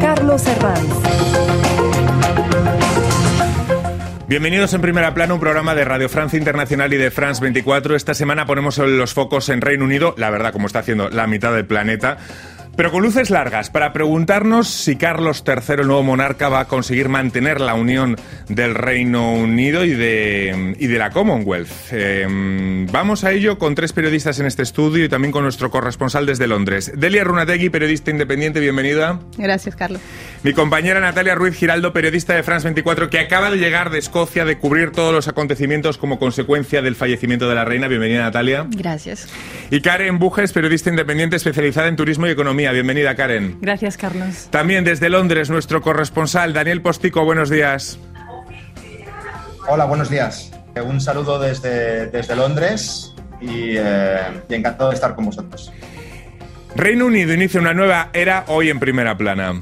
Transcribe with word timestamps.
Carlos 0.00 0.44
Herranz. 0.48 1.00
Bienvenidos 4.26 4.74
en 4.74 4.80
Primera 4.80 5.14
Plana, 5.14 5.34
un 5.34 5.40
programa 5.40 5.76
de 5.76 5.84
Radio 5.84 6.08
Francia 6.08 6.36
Internacional 6.36 6.92
y 6.92 6.96
de 6.96 7.12
France 7.12 7.40
24. 7.40 7.94
Esta 7.94 8.14
semana 8.14 8.46
ponemos 8.46 8.78
los 8.78 9.14
focos 9.14 9.48
en 9.48 9.60
Reino 9.60 9.84
Unido, 9.84 10.12
la 10.18 10.30
verdad, 10.30 10.52
como 10.52 10.66
está 10.66 10.80
haciendo 10.80 11.08
la 11.08 11.28
mitad 11.28 11.52
del 11.54 11.66
planeta. 11.66 12.18
Pero 12.80 12.92
con 12.92 13.02
luces 13.02 13.28
largas, 13.28 13.68
para 13.68 13.92
preguntarnos 13.92 14.66
si 14.66 14.96
Carlos 14.96 15.44
III, 15.46 15.82
el 15.82 15.86
nuevo 15.86 16.02
monarca, 16.02 16.48
va 16.48 16.60
a 16.60 16.64
conseguir 16.64 17.10
mantener 17.10 17.60
la 17.60 17.74
unión 17.74 18.16
del 18.48 18.74
Reino 18.74 19.34
Unido 19.34 19.84
y 19.84 19.90
de, 19.90 20.74
y 20.78 20.86
de 20.86 20.98
la 20.98 21.10
Commonwealth. 21.10 21.68
Em, 21.92 22.86
vamos 22.86 23.22
a 23.24 23.32
ello 23.32 23.58
con 23.58 23.74
tres 23.74 23.92
periodistas 23.92 24.40
en 24.40 24.46
este 24.46 24.62
estudio 24.62 25.04
y 25.04 25.10
también 25.10 25.30
con 25.30 25.42
nuestro 25.42 25.70
corresponsal 25.70 26.24
desde 26.24 26.46
Londres. 26.46 26.90
Delia 26.96 27.22
Runategui, 27.22 27.68
periodista 27.68 28.12
independiente, 28.12 28.60
bienvenida. 28.60 29.20
Gracias, 29.36 29.76
Carlos. 29.76 30.00
Mi 30.42 30.54
compañera 30.54 31.00
Natalia 31.00 31.34
Ruiz 31.34 31.56
Giraldo, 31.56 31.92
periodista 31.92 32.34
de 32.34 32.42
France 32.42 32.64
24, 32.64 33.10
que 33.10 33.18
acaba 33.18 33.50
de 33.50 33.58
llegar 33.58 33.90
de 33.90 33.98
Escocia 33.98 34.46
de 34.46 34.56
cubrir 34.56 34.90
todos 34.92 35.12
los 35.12 35.28
acontecimientos 35.28 35.98
como 35.98 36.18
consecuencia 36.18 36.80
del 36.80 36.96
fallecimiento 36.96 37.46
de 37.46 37.56
la 37.56 37.66
reina. 37.66 37.88
Bienvenida, 37.88 38.22
Natalia. 38.22 38.66
Gracias. 38.70 39.28
Y 39.70 39.82
Karen 39.82 40.18
Bujes, 40.18 40.54
periodista 40.54 40.88
independiente 40.88 41.36
especializada 41.36 41.88
en 41.88 41.96
turismo 41.96 42.26
y 42.26 42.30
economía. 42.30 42.69
Bienvenida, 42.72 43.14
Karen. 43.14 43.58
Gracias, 43.60 43.96
Carlos. 43.96 44.48
También 44.50 44.84
desde 44.84 45.08
Londres, 45.08 45.50
nuestro 45.50 45.80
corresponsal, 45.82 46.52
Daniel 46.52 46.82
Postico. 46.82 47.24
Buenos 47.24 47.50
días. 47.50 47.98
Hola, 49.68 49.84
buenos 49.84 50.10
días. 50.10 50.52
Un 50.84 51.00
saludo 51.00 51.38
desde, 51.38 52.06
desde 52.06 52.36
Londres 52.36 53.14
y, 53.40 53.76
eh, 53.76 54.18
y 54.48 54.54
encantado 54.54 54.90
de 54.90 54.94
estar 54.94 55.14
con 55.14 55.26
vosotros. 55.26 55.72
Reino 56.74 57.06
Unido 57.06 57.34
inicia 57.34 57.60
una 57.60 57.74
nueva 57.74 58.10
era 58.12 58.44
hoy 58.48 58.70
en 58.70 58.78
primera 58.78 59.16
plana. 59.16 59.60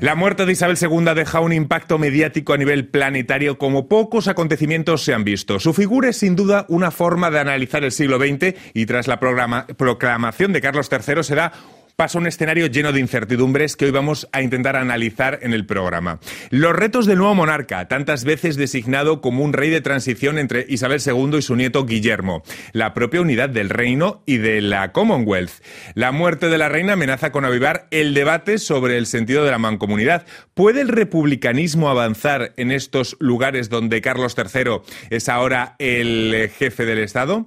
La 0.00 0.14
muerte 0.14 0.44
de 0.44 0.52
Isabel 0.52 0.76
II 0.78 1.14
deja 1.14 1.40
un 1.40 1.54
impacto 1.54 1.98
mediático 1.98 2.52
a 2.52 2.58
nivel 2.58 2.86
planetario 2.86 3.56
como 3.56 3.88
pocos 3.88 4.28
acontecimientos 4.28 5.02
se 5.02 5.14
han 5.14 5.24
visto. 5.24 5.58
Su 5.58 5.72
figura 5.72 6.10
es 6.10 6.18
sin 6.18 6.36
duda 6.36 6.66
una 6.68 6.90
forma 6.90 7.30
de 7.30 7.38
analizar 7.38 7.82
el 7.82 7.92
siglo 7.92 8.18
XX 8.18 8.54
y 8.74 8.84
tras 8.84 9.08
la 9.08 9.18
proclamación 9.18 10.52
de 10.52 10.60
Carlos 10.60 10.90
III 10.92 11.24
será 11.24 11.52
pasa 11.96 12.18
un 12.18 12.26
escenario 12.26 12.66
lleno 12.66 12.92
de 12.92 13.00
incertidumbres 13.00 13.74
que 13.74 13.86
hoy 13.86 13.90
vamos 13.90 14.28
a 14.32 14.42
intentar 14.42 14.76
analizar 14.76 15.38
en 15.40 15.54
el 15.54 15.64
programa. 15.64 16.20
Los 16.50 16.76
retos 16.76 17.06
del 17.06 17.16
nuevo 17.16 17.34
monarca, 17.34 17.88
tantas 17.88 18.24
veces 18.24 18.56
designado 18.56 19.22
como 19.22 19.42
un 19.42 19.54
rey 19.54 19.70
de 19.70 19.80
transición 19.80 20.36
entre 20.36 20.66
Isabel 20.68 21.00
II 21.04 21.38
y 21.38 21.42
su 21.42 21.56
nieto 21.56 21.86
Guillermo, 21.86 22.42
la 22.72 22.92
propia 22.92 23.22
unidad 23.22 23.48
del 23.48 23.70
reino 23.70 24.22
y 24.26 24.36
de 24.36 24.60
la 24.60 24.92
Commonwealth. 24.92 25.62
La 25.94 26.12
muerte 26.12 26.50
de 26.50 26.58
la 26.58 26.68
reina 26.68 26.92
amenaza 26.92 27.32
con 27.32 27.46
avivar 27.46 27.86
el 27.90 28.12
debate 28.12 28.58
sobre 28.58 28.98
el 28.98 29.06
sentido 29.06 29.42
de 29.42 29.52
la 29.52 29.58
mancomunidad. 29.58 30.26
¿Puede 30.52 30.82
el 30.82 30.88
republicanismo 30.88 31.88
avanzar 31.88 32.52
en 32.58 32.72
estos 32.72 33.16
lugares 33.20 33.70
donde 33.70 34.02
Carlos 34.02 34.36
III 34.36 34.82
es 35.08 35.30
ahora 35.30 35.76
el 35.78 36.50
jefe 36.58 36.84
del 36.84 36.98
Estado? 36.98 37.46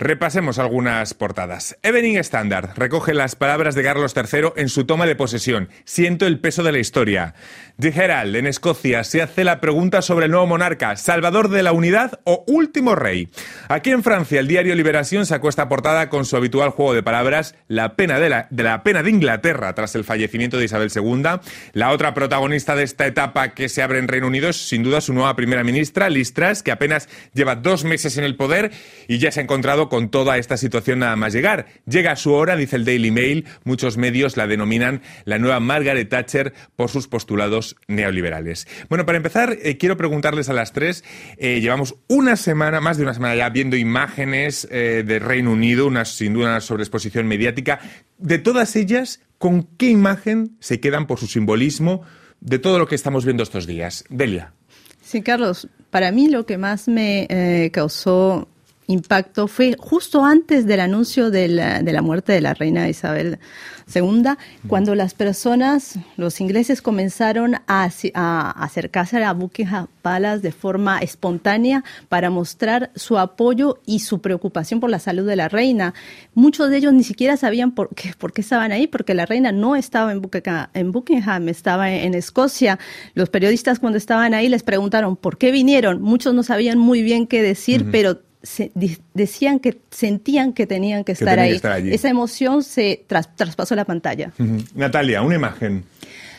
Repasemos 0.00 0.58
algunas 0.58 1.12
portadas. 1.12 1.76
Evening 1.82 2.16
Standard 2.16 2.70
recoge 2.74 3.12
las 3.12 3.36
palabras 3.36 3.74
de 3.74 3.82
Carlos 3.82 4.14
III 4.16 4.52
en 4.56 4.70
su 4.70 4.86
toma 4.86 5.04
de 5.04 5.14
posesión. 5.14 5.68
Siento 5.84 6.26
el 6.26 6.40
peso 6.40 6.62
de 6.62 6.72
la 6.72 6.78
historia. 6.78 7.34
The 7.78 7.88
Herald, 7.88 8.34
en 8.34 8.46
Escocia, 8.46 9.04
se 9.04 9.20
hace 9.20 9.44
la 9.44 9.60
pregunta 9.60 10.00
sobre 10.00 10.24
el 10.24 10.30
nuevo 10.30 10.46
monarca, 10.46 10.96
salvador 10.96 11.50
de 11.50 11.62
la 11.62 11.72
unidad 11.72 12.18
o 12.24 12.44
último 12.46 12.94
rey. 12.94 13.28
Aquí 13.68 13.90
en 13.90 14.02
Francia, 14.02 14.40
el 14.40 14.48
diario 14.48 14.74
Liberación 14.74 15.26
sacó 15.26 15.50
esta 15.50 15.68
portada 15.68 16.08
con 16.08 16.24
su 16.24 16.34
habitual 16.34 16.70
juego 16.70 16.94
de 16.94 17.02
palabras, 17.02 17.54
la 17.68 17.94
pena 17.94 18.18
de 18.18 18.30
la, 18.30 18.46
de 18.48 18.62
la 18.62 18.82
pena 18.82 19.02
de 19.02 19.10
Inglaterra 19.10 19.74
tras 19.74 19.94
el 19.96 20.04
fallecimiento 20.04 20.56
de 20.56 20.64
Isabel 20.64 20.90
II. 20.94 21.40
La 21.74 21.90
otra 21.90 22.14
protagonista 22.14 22.74
de 22.74 22.84
esta 22.84 23.06
etapa 23.06 23.50
que 23.50 23.68
se 23.68 23.82
abre 23.82 23.98
en 23.98 24.08
Reino 24.08 24.28
Unido 24.28 24.48
es 24.48 24.56
sin 24.56 24.82
duda 24.82 25.02
su 25.02 25.12
nueva 25.12 25.36
primera 25.36 25.62
ministra, 25.62 26.08
Liz 26.08 26.32
Truss, 26.32 26.62
que 26.62 26.72
apenas 26.72 27.10
lleva 27.34 27.54
dos 27.54 27.84
meses 27.84 28.16
en 28.16 28.24
el 28.24 28.36
poder 28.36 28.70
y 29.08 29.18
ya 29.18 29.30
se 29.30 29.40
ha 29.40 29.42
encontrado 29.42 29.89
con 29.90 30.08
toda 30.08 30.38
esta 30.38 30.56
situación 30.56 31.00
nada 31.00 31.16
más 31.16 31.34
llegar. 31.34 31.66
Llega 31.84 32.16
su 32.16 32.32
hora, 32.32 32.56
dice 32.56 32.76
el 32.76 32.86
Daily 32.86 33.10
Mail, 33.10 33.44
muchos 33.64 33.98
medios 33.98 34.38
la 34.38 34.46
denominan 34.46 35.02
la 35.26 35.38
nueva 35.38 35.60
Margaret 35.60 36.08
Thatcher 36.08 36.54
por 36.76 36.88
sus 36.88 37.08
postulados 37.08 37.76
neoliberales. 37.88 38.66
Bueno, 38.88 39.04
para 39.04 39.18
empezar, 39.18 39.58
eh, 39.62 39.76
quiero 39.76 39.98
preguntarles 39.98 40.48
a 40.48 40.54
las 40.54 40.72
tres, 40.72 41.04
eh, 41.36 41.60
llevamos 41.60 41.96
una 42.08 42.36
semana, 42.36 42.80
más 42.80 42.96
de 42.96 43.02
una 43.02 43.12
semana 43.12 43.34
ya, 43.34 43.50
viendo 43.50 43.76
imágenes 43.76 44.66
eh, 44.70 45.04
de 45.06 45.18
Reino 45.18 45.52
Unido, 45.52 45.86
una, 45.86 46.06
sin 46.06 46.32
duda 46.32 46.46
una 46.46 46.60
sobreexposición 46.60 47.26
mediática. 47.26 47.80
De 48.16 48.38
todas 48.38 48.76
ellas, 48.76 49.20
¿con 49.36 49.64
qué 49.76 49.90
imagen 49.90 50.56
se 50.60 50.80
quedan 50.80 51.06
por 51.06 51.18
su 51.18 51.26
simbolismo 51.26 52.02
de 52.40 52.58
todo 52.58 52.78
lo 52.78 52.86
que 52.86 52.94
estamos 52.94 53.24
viendo 53.24 53.42
estos 53.42 53.66
días? 53.66 54.04
Delia. 54.08 54.54
Sí, 55.02 55.22
Carlos, 55.22 55.68
para 55.90 56.12
mí 56.12 56.28
lo 56.28 56.46
que 56.46 56.56
más 56.56 56.86
me 56.86 57.70
causó 57.72 58.48
impacto 58.90 59.48
fue 59.48 59.76
justo 59.78 60.24
antes 60.24 60.66
del 60.66 60.80
anuncio 60.80 61.30
de 61.30 61.48
la, 61.48 61.82
de 61.82 61.92
la 61.92 62.02
muerte 62.02 62.32
de 62.32 62.40
la 62.40 62.54
reina 62.54 62.88
Isabel 62.88 63.38
II, 63.94 64.34
cuando 64.68 64.94
las 64.94 65.14
personas, 65.14 65.98
los 66.16 66.40
ingleses 66.40 66.82
comenzaron 66.82 67.56
a, 67.66 67.90
a 68.14 68.50
acercarse 68.64 69.22
a 69.22 69.32
Buckingham 69.32 69.88
Palace 70.02 70.42
de 70.42 70.52
forma 70.52 70.98
espontánea 70.98 71.84
para 72.08 72.30
mostrar 72.30 72.90
su 72.94 73.18
apoyo 73.18 73.80
y 73.86 74.00
su 74.00 74.20
preocupación 74.20 74.80
por 74.80 74.90
la 74.90 74.98
salud 74.98 75.26
de 75.26 75.36
la 75.36 75.48
reina. 75.48 75.94
Muchos 76.34 76.70
de 76.70 76.76
ellos 76.78 76.92
ni 76.92 77.02
siquiera 77.02 77.36
sabían 77.36 77.72
por 77.72 77.94
qué, 77.94 78.12
por 78.16 78.32
qué 78.32 78.40
estaban 78.40 78.72
ahí, 78.72 78.86
porque 78.86 79.14
la 79.14 79.26
reina 79.26 79.52
no 79.52 79.76
estaba 79.76 80.12
en 80.12 80.22
Buckingham, 80.22 80.68
en 80.74 80.92
Buckingham 80.92 81.48
estaba 81.48 81.90
en, 81.90 82.04
en 82.04 82.14
Escocia. 82.14 82.78
Los 83.14 83.28
periodistas 83.28 83.78
cuando 83.78 83.98
estaban 83.98 84.34
ahí 84.34 84.48
les 84.48 84.62
preguntaron 84.62 85.16
por 85.16 85.38
qué 85.38 85.50
vinieron. 85.50 86.00
Muchos 86.00 86.34
no 86.34 86.42
sabían 86.42 86.78
muy 86.78 87.02
bien 87.02 87.26
qué 87.26 87.42
decir, 87.42 87.90
pero 87.90 88.20
se, 88.42 88.72
decían 89.14 89.58
que 89.58 89.80
sentían 89.90 90.52
que 90.52 90.66
tenían 90.66 91.04
que, 91.04 91.12
estar, 91.12 91.38
ahí. 91.38 91.60
Esa 91.90 92.08
emoción 92.08 92.62
se 92.62 93.04
traspasó 93.06 93.74
la 93.74 93.84
pantalla. 93.84 94.32
Natalia, 94.74 95.22
una 95.22 95.34
imagen. 95.34 95.84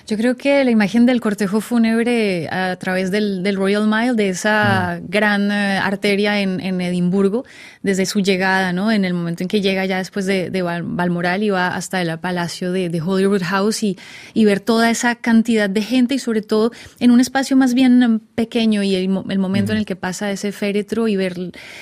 Yo 0.08 0.18
creo 0.18 0.36
que 0.36 0.64
la 0.64 0.72
imagen 0.72 1.06
del 1.06 1.22
cortejo 1.22 1.62
fúnebre 1.62 2.48
a 2.50 2.76
través 2.78 3.12
del, 3.12 3.56
Royal 3.56 3.88
Mile, 3.88 4.14
de 4.14 4.30
esa 4.30 5.00
gran 5.04 5.52
eh, 5.52 5.78
arteria 5.78 6.40
en, 6.42 6.82
Edimburgo, 6.82 7.46
desde 7.84 8.06
su 8.06 8.22
llegada, 8.22 8.74
¿no? 8.74 8.92
En 8.92 9.06
el 9.06 9.14
momento 9.14 9.44
en 9.44 9.48
que 9.48 9.62
llega 9.62 9.86
ya 9.86 9.98
después 9.98 10.26
de, 10.26 10.62
Balmoral 10.62 11.44
y 11.44 11.50
va 11.50 11.76
hasta 11.76 12.02
el 12.02 12.18
palacio 12.20 12.72
de, 12.72 13.02
Holyrood 13.02 13.44
House 13.44 13.84
y, 13.84 13.98
y, 14.34 14.46
ver 14.46 14.60
toda 14.60 14.90
esa 14.90 15.16
cantidad 15.16 15.70
de 15.70 15.82
gente 15.82 16.16
y 16.16 16.20
sobre 16.20 16.42
todo 16.42 16.72
en 17.00 17.12
un 17.12 17.20
espacio 17.20 17.58
más 17.58 17.74
bien 17.74 18.22
pequeño 18.36 18.84
y 18.84 18.96
el, 18.96 19.10
momento 19.10 19.72
en 19.72 19.80
el 19.80 19.86
que 19.86 19.96
pasa 19.96 20.32
ese 20.32 20.52
féretro 20.52 21.08
y 21.08 21.16
ver 21.16 21.36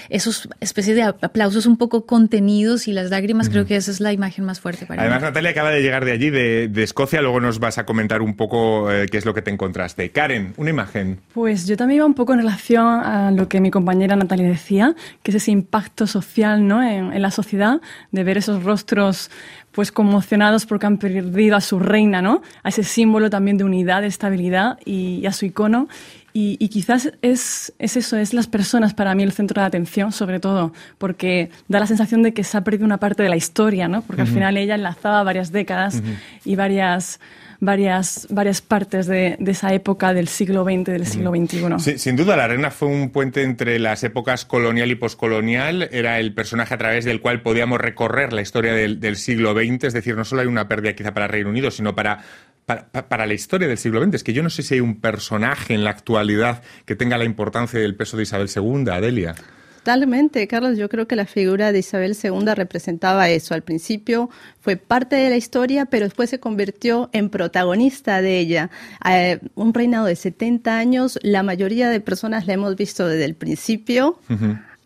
esos 0.10 0.50
especies 0.60 0.96
de 0.96 1.04
aplausos 1.04 1.66
un 1.66 1.78
poco 1.78 2.06
contenidos 2.06 2.88
y 2.88 2.94
las 2.94 3.10
lágrimas, 3.10 3.50
creo 3.50 3.66
que 3.66 3.76
esa 3.76 3.92
es 3.92 4.00
la 4.00 4.14
imagen 4.14 4.46
más 4.46 4.60
fuerte 4.60 4.86
para 4.86 5.02
Además, 5.02 5.22
mí. 5.22 5.28
Natalia 5.28 5.52
acaba 5.52 5.72
de 5.72 5.82
llegar 5.82 6.06
de 6.06 6.12
allí, 6.12 6.30
de, 6.30 6.68
de 6.68 6.84
Escocia, 6.84 7.22
luego 7.22 7.40
nos 7.40 7.60
vas 7.60 7.78
a 7.78 7.86
comentar 7.86 8.09
un 8.18 8.36
poco 8.36 8.92
eh, 8.92 9.06
qué 9.10 9.18
es 9.18 9.26
lo 9.26 9.34
que 9.34 9.42
te 9.42 9.52
encontraste. 9.52 10.10
Karen, 10.12 10.54
una 10.58 10.70
imagen. 10.70 11.20
Pues 11.34 11.68
yo 11.68 11.78
también 11.78 11.98
iba 11.98 12.06
un 12.06 12.14
poco 12.14 12.34
en 12.34 12.40
relación 12.40 12.86
a 12.86 13.32
lo 13.32 13.48
que 13.48 13.62
mi 13.62 13.72
compañera 13.72 14.16
Natalia 14.16 14.48
decía, 14.48 14.96
que 15.24 15.32
es 15.32 15.36
ese 15.36 15.52
impacto 15.52 16.08
social 16.08 16.68
¿no? 16.68 16.84
en, 16.84 17.22
la 17.22 17.32
sociedad, 17.32 17.82
de 18.12 18.24
ver 18.24 18.38
esos 18.38 18.64
rostros 18.64 19.30
pues 19.72 19.92
conmocionados 19.92 20.66
porque 20.66 20.88
han 20.88 20.98
perdido 20.98 21.56
a 21.56 21.62
su 21.62 21.80
reina, 21.80 22.22
¿no? 22.22 22.42
A 22.64 22.70
ese 22.70 22.84
símbolo 22.84 23.30
también 23.30 23.58
de 23.58 23.64
unidad, 23.64 24.02
de 24.02 24.08
estabilidad 24.08 24.80
y, 24.84 25.26
a 25.26 25.32
su 25.32 25.46
icono. 25.46 25.88
Y, 26.34 26.70
quizás 26.70 27.12
es, 27.22 27.74
es, 27.80 27.98
eso, 27.98 28.16
es 28.16 28.34
las 28.34 28.48
personas 28.48 28.94
para 28.94 29.14
mí 29.14 29.24
el 29.24 29.34
centro 29.34 29.62
de 29.62 29.68
atención, 29.68 30.14
sobre 30.14 30.40
todo, 30.40 30.72
porque 30.98 31.50
da 31.68 31.80
la 31.82 31.88
sensación 31.88 32.24
de 32.24 32.34
que 32.34 32.46
se 32.46 32.58
ha 32.58 32.64
perdido 32.64 32.86
una 32.86 32.98
parte 32.98 33.24
de 33.24 33.30
la 33.30 33.36
historia, 33.36 33.90
¿no? 33.90 34.04
Porque 34.04 34.22
al 34.22 34.28
final 34.28 34.56
ella 34.56 34.76
enlazaba 34.76 35.22
varias 35.24 35.52
décadas 35.52 36.02
y 36.46 36.56
varias 36.56 37.20
varias, 37.60 38.28
varias 38.30 38.62
partes 38.62 39.08
de, 39.08 39.38
esa 39.46 39.74
época 39.74 40.14
del 40.14 40.28
siglo 40.28 40.64
XX, 40.64 40.86
del 40.86 41.06
siglo 41.06 41.32
XXI. 41.32 41.98
sin 41.98 42.16
duda, 42.16 42.36
la 42.36 42.48
reina 42.48 42.72
fue 42.72 42.88
un 42.88 43.10
puente 43.10 43.44
entre 43.44 43.80
las 43.80 44.04
épocas 44.04 44.46
colonial 44.46 44.92
y 44.92 44.96
poscolonial. 44.96 45.90
Era 45.92 46.20
el 46.20 46.34
personaje 46.34 46.74
a 46.74 46.78
través 46.78 47.06
del 47.06 47.22
cual 47.22 47.42
podíamos 47.42 47.80
recorrer 47.80 48.34
la 48.34 48.42
historia 48.42 48.74
del, 48.74 49.16
siglo 49.16 49.54
XX. 49.54 49.86
Es 49.86 49.94
decir, 49.94 50.16
no 50.16 50.26
solo 50.26 50.42
hay 50.42 50.48
una 50.48 50.68
pérdida 50.68 50.94
quizá 50.94 51.14
para 51.14 51.28
Reino 51.28 51.50
Unido, 51.50 51.72
sino 51.72 51.96
para 51.96 52.24
para, 52.66 53.26
la 53.26 53.34
historia 53.34 53.68
del 53.68 53.80
siglo 53.80 54.04
XX. 54.04 54.14
Es 54.14 54.24
que 54.24 54.34
yo 54.34 54.44
no 54.44 54.52
sé 54.52 54.62
si 54.62 54.76
hay 54.76 54.80
un 54.80 55.02
personaje 55.02 55.74
en 55.74 55.84
la 55.84 55.90
actualidad 55.90 56.62
que 56.86 56.96
tenga 56.96 57.18
la 57.18 57.26
importancia 57.26 57.80
y 57.80 57.84
el 57.84 57.96
peso 57.96 58.16
de 58.16 58.24
Isabel 58.24 58.48
II, 58.56 58.92
Adelia. 58.92 59.34
Totalmente, 59.80 60.46
Carlos. 60.48 60.78
Yo 60.78 60.90
creo 60.90 61.08
que 61.08 61.16
la 61.16 61.26
figura 61.26 61.72
de 61.72 61.80
Isabel 61.80 62.16
II 62.22 62.54
representaba 62.54 63.30
eso. 63.30 63.54
Al 63.54 63.64
principio 63.64 64.30
fue 64.60 64.76
parte 64.76 65.16
de 65.16 65.30
la 65.30 65.38
historia, 65.38 65.86
pero 65.86 66.06
después 66.06 66.30
se 66.30 66.40
convirtió 66.40 67.10
en 67.14 67.30
protagonista 67.30 68.22
de 68.22 68.40
ella. 68.40 68.70
Eh, 69.10 69.40
un 69.56 69.74
reinado 69.74 70.06
de 70.06 70.18
70 70.18 70.78
años, 70.78 71.18
la 71.24 71.44
mayoría 71.44 71.90
de 71.90 72.02
personas 72.02 72.46
la 72.46 72.54
hemos 72.54 72.76
visto 72.76 73.08
desde 73.08 73.24
el 73.24 73.36
principio. 73.36 74.20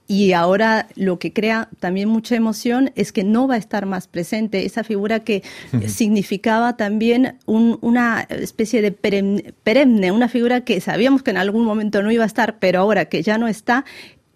y 0.05 0.33
ahora 0.33 0.89
lo 0.95 1.17
que 1.17 1.31
crea 1.31 1.69
también 1.79 2.09
mucha 2.09 2.35
emoción 2.35 2.91
es 2.95 3.11
que 3.11 3.23
no 3.23 3.47
va 3.47 3.55
a 3.55 3.57
estar 3.57 3.85
más 3.85 4.07
presente. 4.07 4.65
Esa 4.65 4.83
figura 4.83 5.21
que 5.21 5.43
significaba 5.87 6.75
también 6.77 7.37
una 7.45 8.21
especie 8.29 8.81
de 8.81 8.91
perenne, 8.91 10.11
una 10.11 10.27
figura 10.27 10.61
que 10.61 10.81
sabíamos 10.81 11.23
que 11.23 11.31
en 11.31 11.37
algún 11.37 11.65
momento 11.65 12.03
no 12.03 12.11
iba 12.11 12.23
a 12.25 12.27
estar, 12.27 12.59
pero 12.59 12.79
ahora 12.79 13.05
que 13.05 13.23
ya 13.23 13.37
no 13.37 13.47
está, 13.47 13.85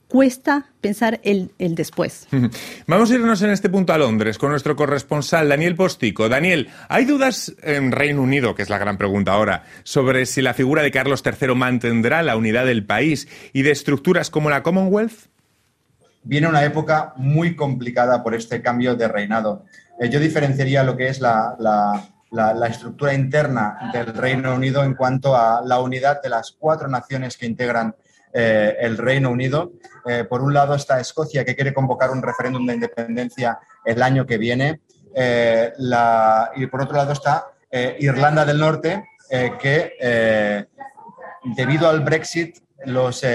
cuesta 0.08 0.68
pensar 0.82 1.20
el, 1.24 1.52
el, 1.60 1.76
después. 1.76 2.28
Vamos 2.88 3.12
a 3.12 3.16
irnos 3.16 3.42
en 3.42 3.50
este 3.50 3.70
punto 3.70 3.94
a 3.94 3.98
Londres 3.98 4.38
con 4.38 4.52
nuestro 4.52 4.76
corresponsal 4.76 5.50
Daniel 5.50 5.76
Postico. 5.76 6.30
Daniel, 6.30 6.70
¿hay 6.90 7.06
dudas 7.06 7.54
en 7.62 7.92
Reino 7.92 8.22
Unido, 8.22 8.56
que 8.56 8.64
es 8.64 8.70
la 8.70 8.78
gran 8.78 8.98
pregunta 8.98 9.34
ahora, 9.34 9.64
sobre 9.84 10.26
si 10.26 10.42
la 10.42 10.54
figura 10.54 10.82
de 10.82 10.92
Carlos 10.92 11.24
III 11.26 11.56
mantendrá 11.56 12.24
la 12.24 12.38
unidad 12.38 12.66
del 12.66 12.86
país 12.86 13.28
y 13.54 13.64
de 13.64 13.72
estructuras 13.72 14.30
como 14.30 14.50
la 14.50 14.64
Commonwealth? 14.64 15.28
Viene 16.24 16.48
una 16.48 16.64
época 16.64 17.14
muy 17.18 17.56
complicada 17.56 18.24
por 18.24 18.34
este 18.34 18.62
cambio 18.62 18.96
de 18.96 19.08
reinado. 19.08 19.66
Eh, 20.00 20.10
yo 20.10 20.20
diferenciaría 20.20 20.84
lo 20.84 20.96
que 20.98 21.08
es 21.08 21.22
la, 21.22 21.56
la 22.32 22.68
estructura 22.68 23.14
interna 23.14 23.92
del 23.94 24.14
Reino 24.14 24.54
Unido 24.54 24.84
en 24.84 24.94
cuanto 24.94 25.36
a 25.36 25.62
la 25.66 25.80
unidad 25.80 26.22
de 26.22 26.30
las 26.30 26.52
cuatro 26.52 26.88
naciones 26.88 27.38
que 27.38 27.46
integran 27.46 27.96
eh, 28.40 28.78
el 28.82 29.00
Reino 29.00 29.32
Unido. 29.32 29.72
Eh, 30.06 30.24
por 30.24 30.44
un 30.44 30.54
lado 30.54 30.76
está 30.76 31.00
Escocia, 31.00 31.44
que 31.44 31.56
quiere 31.56 31.74
convocar 31.74 32.12
un 32.12 32.22
referéndum 32.22 32.68
de 32.68 32.76
independencia 32.76 33.58
el 33.84 34.04
año 34.04 34.28
que 34.28 34.38
viene. 34.38 34.82
Eh, 35.16 35.74
y 36.56 36.68
por 36.68 36.82
otro 36.84 36.98
lado 36.98 37.14
está 37.14 37.48
Irlanda 38.00 38.46
del 38.46 38.60
Norte, 38.60 39.04
que 39.60 40.68
debido 41.56 41.90
al 41.90 42.02
Brexit, 42.02 42.60
los 42.86 43.26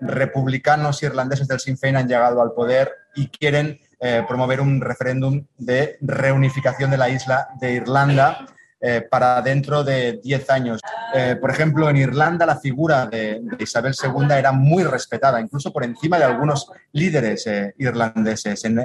republicanos 0.00 1.02
irlandeses 1.02 1.48
del 1.48 1.58
Sinn 1.58 1.76
Féin 1.76 1.96
han 1.96 2.08
llegado 2.08 2.40
al 2.40 2.52
poder 2.52 2.92
y 3.16 3.28
quieren 3.28 3.80
promover 4.28 4.60
un 4.60 4.80
referéndum 4.80 5.44
de 5.58 5.98
reunificación 6.00 6.90
de 6.90 6.98
la 6.98 7.08
isla 7.08 7.48
de 7.60 7.72
Irlanda 7.72 8.46
eh, 8.84 9.06
para 9.08 9.40
dentro 9.42 9.84
de 9.84 10.18
10 10.24 10.50
años. 10.50 10.80
Eh, 11.14 11.36
por 11.40 11.52
ejemplo, 11.52 11.88
en 11.88 11.98
Irlanda 11.98 12.44
la 12.44 12.58
figura 12.58 13.06
de, 13.06 13.40
Isabel 13.60 13.94
II 13.94 14.26
era 14.36 14.50
muy 14.50 14.82
respetada, 14.82 15.40
incluso 15.40 15.72
por 15.72 15.84
encima 15.84 16.18
de 16.18 16.24
algunos 16.24 16.68
líderes 16.90 17.46
eh, 17.46 17.74
irlandeses 17.78 18.64
en, 18.64 18.76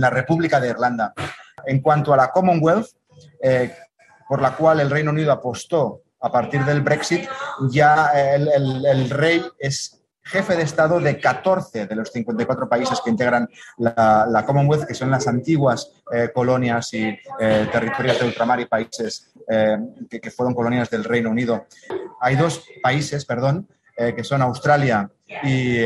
la 0.00 0.08
República 0.08 0.58
de 0.58 0.70
Irlanda. 0.70 1.12
En 1.66 1.82
cuanto 1.82 2.14
a 2.14 2.16
la 2.16 2.30
Commonwealth, 2.30 2.88
por 4.26 4.40
la 4.40 4.56
cual 4.56 4.80
el 4.80 4.88
Reino 4.88 5.10
Unido 5.10 5.32
apostó 5.32 6.00
a 6.20 6.32
partir 6.32 6.64
del 6.64 6.80
Brexit, 6.80 7.28
ya 7.70 8.12
el 8.14 9.10
rey 9.10 9.44
es 9.58 10.02
jefe 10.26 10.56
de 10.56 10.62
Estado 10.64 10.98
de 10.98 11.18
14 11.20 11.86
de 11.86 11.94
los 11.94 12.10
54 12.10 12.68
países 12.68 13.00
que 13.02 13.10
integran 13.10 13.48
la, 13.78 14.44
Commonwealth, 14.44 14.86
que 14.86 14.94
son 14.94 15.10
las 15.10 15.28
antiguas 15.28 15.92
eh, 16.12 16.30
colonias 16.34 16.92
y 16.94 17.04
eh, 17.38 17.68
territorios 17.70 18.18
de 18.18 18.26
ultramar 18.26 18.60
y 18.60 18.66
países 18.66 19.32
eh, 19.48 19.78
que, 20.10 20.30
fueron 20.30 20.54
colonias 20.54 20.90
del 20.90 21.04
Reino 21.04 21.30
Unido. 21.30 21.66
Hay 22.20 22.34
dos 22.34 22.64
países, 22.82 23.24
perdón, 23.24 23.68
que 23.96 24.24
son 24.24 24.42
Australia 24.42 25.08
y, 25.42 25.78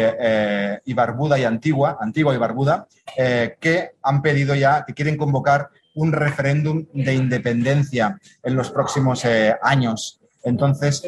y, 0.85 0.95
Barbuda 0.95 1.39
y 1.39 1.45
Antigua, 1.45 1.97
Antigua 2.01 2.35
y 2.35 2.39
Barbuda, 2.39 2.89
que 3.17 3.93
han 4.03 4.21
pedido 4.21 4.57
ya, 4.57 4.85
que 4.85 4.95
quieren 4.95 5.17
convocar 5.17 5.69
un 5.95 6.11
referéndum 6.11 6.87
de 6.93 7.15
independencia 7.15 8.19
en 8.43 8.57
los 8.57 8.73
próximos 8.73 9.25
años. 9.63 10.21
Entonces, 10.43 11.05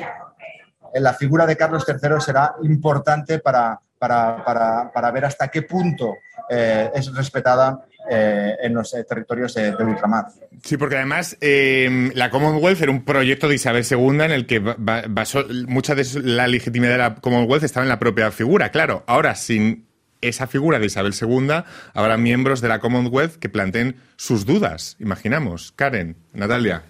la 0.95 1.15
figura 1.15 1.47
de 1.47 1.57
Carlos 1.57 1.85
III 1.87 2.21
será 2.21 2.55
importante 2.63 3.39
para, 3.39 3.81
para, 3.99 5.11
ver 5.13 5.25
hasta 5.25 5.49
qué 5.49 5.63
punto 5.63 6.17
eh, 6.49 6.91
es 6.95 7.15
respetada 7.15 7.87
eh, 8.11 8.57
en 8.63 8.75
los 8.75 8.93
eh, 8.95 9.05
territorios 9.05 9.55
de, 9.55 9.71
ultramar. 9.71 10.27
Sí, 10.63 10.77
porque 10.77 10.97
además 10.97 11.37
la 11.41 12.31
Commonwealth 12.31 12.83
era 12.83 12.91
un 12.91 13.05
proyecto 13.05 13.49
de 13.49 13.55
Isabel 13.55 13.85
II 13.89 14.23
en 14.23 14.33
el 14.33 14.47
que 14.47 14.59
basó 14.59 15.45
mucha 15.67 15.95
de 15.95 16.07
la 16.23 16.47
legitimidad 16.47 16.93
de 16.93 16.99
la 16.99 17.15
Commonwealth 17.17 17.65
estaba 17.65 17.85
en 17.85 17.89
la 17.89 17.99
propia 17.99 18.31
figura. 18.31 18.71
Claro, 18.71 19.05
ahora 19.07 19.35
sin 19.35 19.87
esa 20.21 20.47
figura 20.47 20.79
de 20.79 20.87
Isabel 20.87 21.15
II 21.21 21.65
habrá 21.95 22.17
miembros 22.17 22.61
de 22.61 22.69
la 22.69 22.79
Commonwealth 22.81 23.37
que 23.37 23.49
planteen 23.49 23.97
sus 24.17 24.47
dudas, 24.47 24.97
imaginamos. 25.01 25.73
Karen, 25.73 26.17
Natalia. 26.33 26.83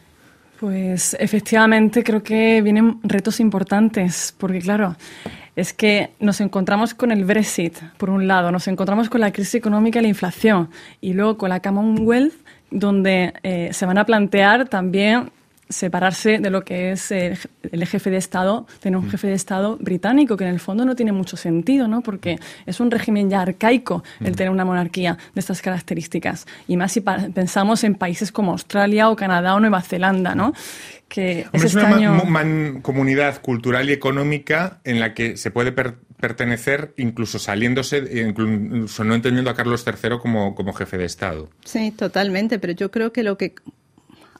Pues 0.62 1.16
efectivamente 1.18 2.04
creo 2.04 2.22
que 2.22 2.62
vienen 2.62 3.00
retos 3.02 3.40
importantes, 3.40 4.32
porque 4.38 4.60
claro, 4.60 4.94
es 5.56 5.72
que 5.72 6.10
nos 6.20 6.40
encontramos 6.40 6.94
con 6.94 7.10
el 7.10 7.24
Brexit, 7.24 7.76
por 7.96 8.10
un 8.10 8.28
lado, 8.28 8.52
nos 8.52 8.68
encontramos 8.68 9.08
con 9.08 9.22
la 9.22 9.32
crisis 9.32 9.56
económica 9.56 9.98
y 9.98 10.02
la 10.02 10.08
inflación, 10.08 10.70
y 11.00 11.14
luego 11.14 11.36
con 11.36 11.48
la 11.48 11.58
Commonwealth, 11.58 12.34
donde 12.70 13.34
eh, 13.42 13.70
se 13.72 13.86
van 13.86 13.98
a 13.98 14.06
plantear 14.06 14.68
también 14.68 15.32
separarse 15.72 16.38
de 16.38 16.50
lo 16.50 16.64
que 16.64 16.92
es 16.92 17.10
el, 17.10 17.36
jefe 17.86 18.10
de 18.10 18.16
Estado, 18.16 18.66
tener 18.80 18.98
un 18.98 19.06
mm. 19.06 19.10
jefe 19.10 19.26
de 19.28 19.34
Estado 19.34 19.76
británico, 19.80 20.36
que 20.36 20.44
en 20.44 20.50
el 20.50 20.60
fondo 20.60 20.84
no 20.84 20.94
tiene 20.94 21.12
mucho 21.12 21.36
sentido, 21.36 21.88
¿no? 21.88 22.02
Porque 22.02 22.38
es 22.66 22.80
un 22.80 22.90
régimen 22.90 23.30
ya 23.30 23.40
arcaico 23.40 24.04
el 24.20 24.32
mm. 24.32 24.34
tener 24.34 24.50
una 24.50 24.64
monarquía 24.64 25.18
de 25.34 25.40
estas 25.40 25.62
características. 25.62 26.46
Y 26.68 26.76
más 26.76 26.92
si 26.92 27.00
pensamos 27.00 27.84
en 27.84 27.94
países 27.94 28.30
como 28.30 28.52
Australia 28.52 29.08
o 29.08 29.16
Canadá 29.16 29.54
o 29.54 29.60
Nueva 29.60 29.82
Zelanda, 29.82 30.34
¿no? 30.34 30.52
Que 31.08 31.46
es, 31.52 31.74
una 31.74 32.80
comunidad 32.80 33.40
cultural 33.42 33.90
y 33.90 33.92
económica 33.92 34.80
en 34.84 34.98
la 34.98 35.12
que 35.12 35.36
se 35.36 35.50
puede 35.50 35.72
pertenecer 35.72 36.94
incluso 36.96 37.38
saliéndose, 37.38 38.24
incluso 38.26 39.04
no 39.04 39.14
entendiendo 39.14 39.50
a 39.50 39.54
Carlos 39.54 39.84
III 39.86 40.18
como, 40.20 40.54
como 40.54 40.72
jefe 40.72 40.96
de 40.96 41.04
Estado. 41.04 41.50
Sí, 41.64 41.90
totalmente, 41.90 42.58
pero 42.58 42.72
yo 42.72 42.90
creo 42.90 43.12
que 43.12 43.24
lo 43.24 43.36
que 43.36 43.54